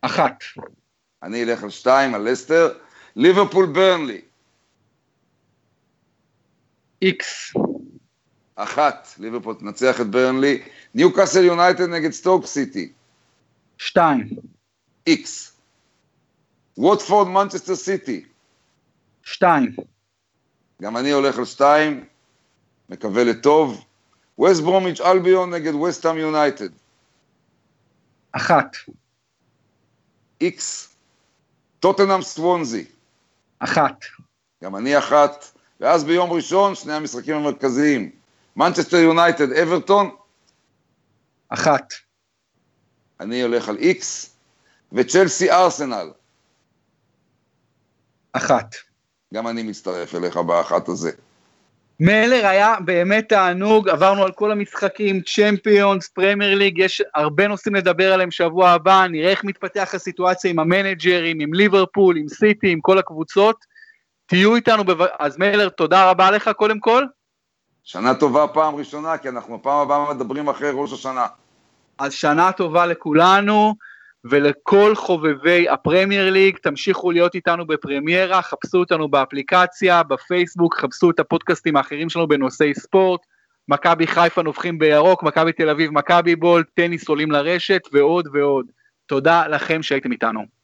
אחת. 0.00 0.44
אני 1.22 1.42
אלך 1.42 1.62
על 1.62 1.70
שתיים, 1.70 2.14
על 2.14 2.30
לסטר. 2.30 2.78
ליברפול 3.16 3.66
ברנלי. 3.66 4.20
איקס. 7.02 7.52
אחת, 8.54 9.08
ליברפול 9.18 9.54
תנצח 9.54 10.00
את 10.00 10.06
ברנלי. 10.06 10.62
ניו 10.94 11.14
קאסל 11.14 11.44
יונייטד 11.44 11.88
נגד 11.88 12.10
סטוק 12.10 12.46
סיטי. 12.46 12.92
שתיים. 13.78 14.28
איקס. 15.06 15.56
ווטפורד 16.76 17.28
מנצ'סטר 17.28 17.76
סיטי. 17.76 18.24
שתיים. 19.22 19.76
גם 20.80 20.96
אני 20.96 21.10
הולך 21.10 21.38
על 21.38 21.44
שתיים, 21.44 22.04
מקווה 22.88 23.24
לטוב. 23.24 23.84
ווסט 24.38 24.62
ברומיץ' 24.62 25.00
אלביון 25.00 25.54
נגד 25.54 25.74
ווסטהאם 25.74 26.16
יונייטד. 26.16 26.68
אחת. 28.32 28.76
איקס. 30.40 30.96
טוטנאם 31.80 32.22
סוונזי. 32.22 32.84
אחת. 33.58 34.04
גם 34.64 34.76
אני 34.76 34.98
אחת. 34.98 35.44
ואז 35.80 36.04
ביום 36.04 36.32
ראשון 36.32 36.74
שני 36.74 36.92
המשחקים 36.92 37.36
המרכזיים. 37.36 38.10
מנצ'סטר 38.56 38.96
יונייטד, 38.96 39.52
אברטון? 39.52 40.16
אחת. 41.48 41.92
אני 43.20 43.42
הולך 43.42 43.68
על 43.68 43.76
איקס, 43.76 44.36
וצ'לסי 44.92 45.50
ארסנל. 45.50 46.10
אחת. 48.32 48.74
גם 49.34 49.48
אני 49.48 49.62
מצטרף 49.62 50.14
אליך 50.14 50.36
באחת 50.36 50.88
הזה. 50.88 51.10
מלר 52.00 52.46
היה 52.46 52.74
באמת 52.84 53.28
תענוג, 53.28 53.88
עברנו 53.88 54.22
על 54.22 54.32
כל 54.32 54.52
המשחקים, 54.52 55.20
צ'מפיונס, 55.20 56.08
פרמייר 56.08 56.54
ליג, 56.54 56.78
יש 56.78 57.02
הרבה 57.14 57.48
נושאים 57.48 57.74
לדבר 57.74 58.12
עליהם 58.12 58.30
שבוע 58.30 58.70
הבא, 58.70 59.06
נראה 59.10 59.30
איך 59.30 59.44
מתפתח 59.44 59.94
הסיטואציה 59.94 60.50
עם 60.50 60.58
המנג'רים, 60.58 61.40
עם 61.40 61.54
ליברפול, 61.54 62.16
עם 62.16 62.28
סיטי, 62.28 62.72
עם 62.72 62.80
כל 62.80 62.98
הקבוצות. 62.98 63.56
תהיו 64.26 64.56
איתנו, 64.56 64.84
בב... 64.84 65.06
אז 65.18 65.38
מלר, 65.38 65.68
תודה 65.68 66.10
רבה 66.10 66.30
לך 66.30 66.50
קודם 66.56 66.80
כל. 66.80 67.04
שנה 67.84 68.14
טובה 68.14 68.46
פעם 68.46 68.74
ראשונה, 68.74 69.18
כי 69.18 69.28
אנחנו 69.28 69.62
פעם 69.62 69.78
הבאה 69.78 70.14
מדברים 70.14 70.48
אחרי 70.48 70.70
ראש 70.74 70.92
השנה. 70.92 71.26
אז 71.98 72.12
שנה 72.12 72.52
טובה 72.52 72.86
לכולנו, 72.86 73.74
ולכל 74.24 74.94
חובבי 74.94 75.68
הפרמייר 75.68 76.30
ליג, 76.30 76.56
תמשיכו 76.56 77.10
להיות 77.10 77.34
איתנו 77.34 77.66
בפרמיירה, 77.66 78.42
חפשו 78.42 78.78
אותנו 78.78 79.08
באפליקציה, 79.08 80.02
בפייסבוק, 80.02 80.76
חפשו 80.80 81.10
את 81.10 81.20
הפודקאסטים 81.20 81.76
האחרים 81.76 82.08
שלנו 82.08 82.28
בנושאי 82.28 82.74
ספורט, 82.74 83.20
מכבי 83.68 84.06
חיפה 84.06 84.42
נובחים 84.42 84.78
בירוק, 84.78 85.22
מכבי 85.22 85.52
תל 85.52 85.68
אביב, 85.68 85.90
מכבי 85.90 86.36
בול, 86.36 86.64
טניס 86.74 87.08
עולים 87.08 87.30
לרשת 87.30 87.82
ועוד 87.92 88.28
ועוד. 88.32 88.66
תודה 89.06 89.46
לכם 89.46 89.82
שהייתם 89.82 90.12
איתנו. 90.12 90.59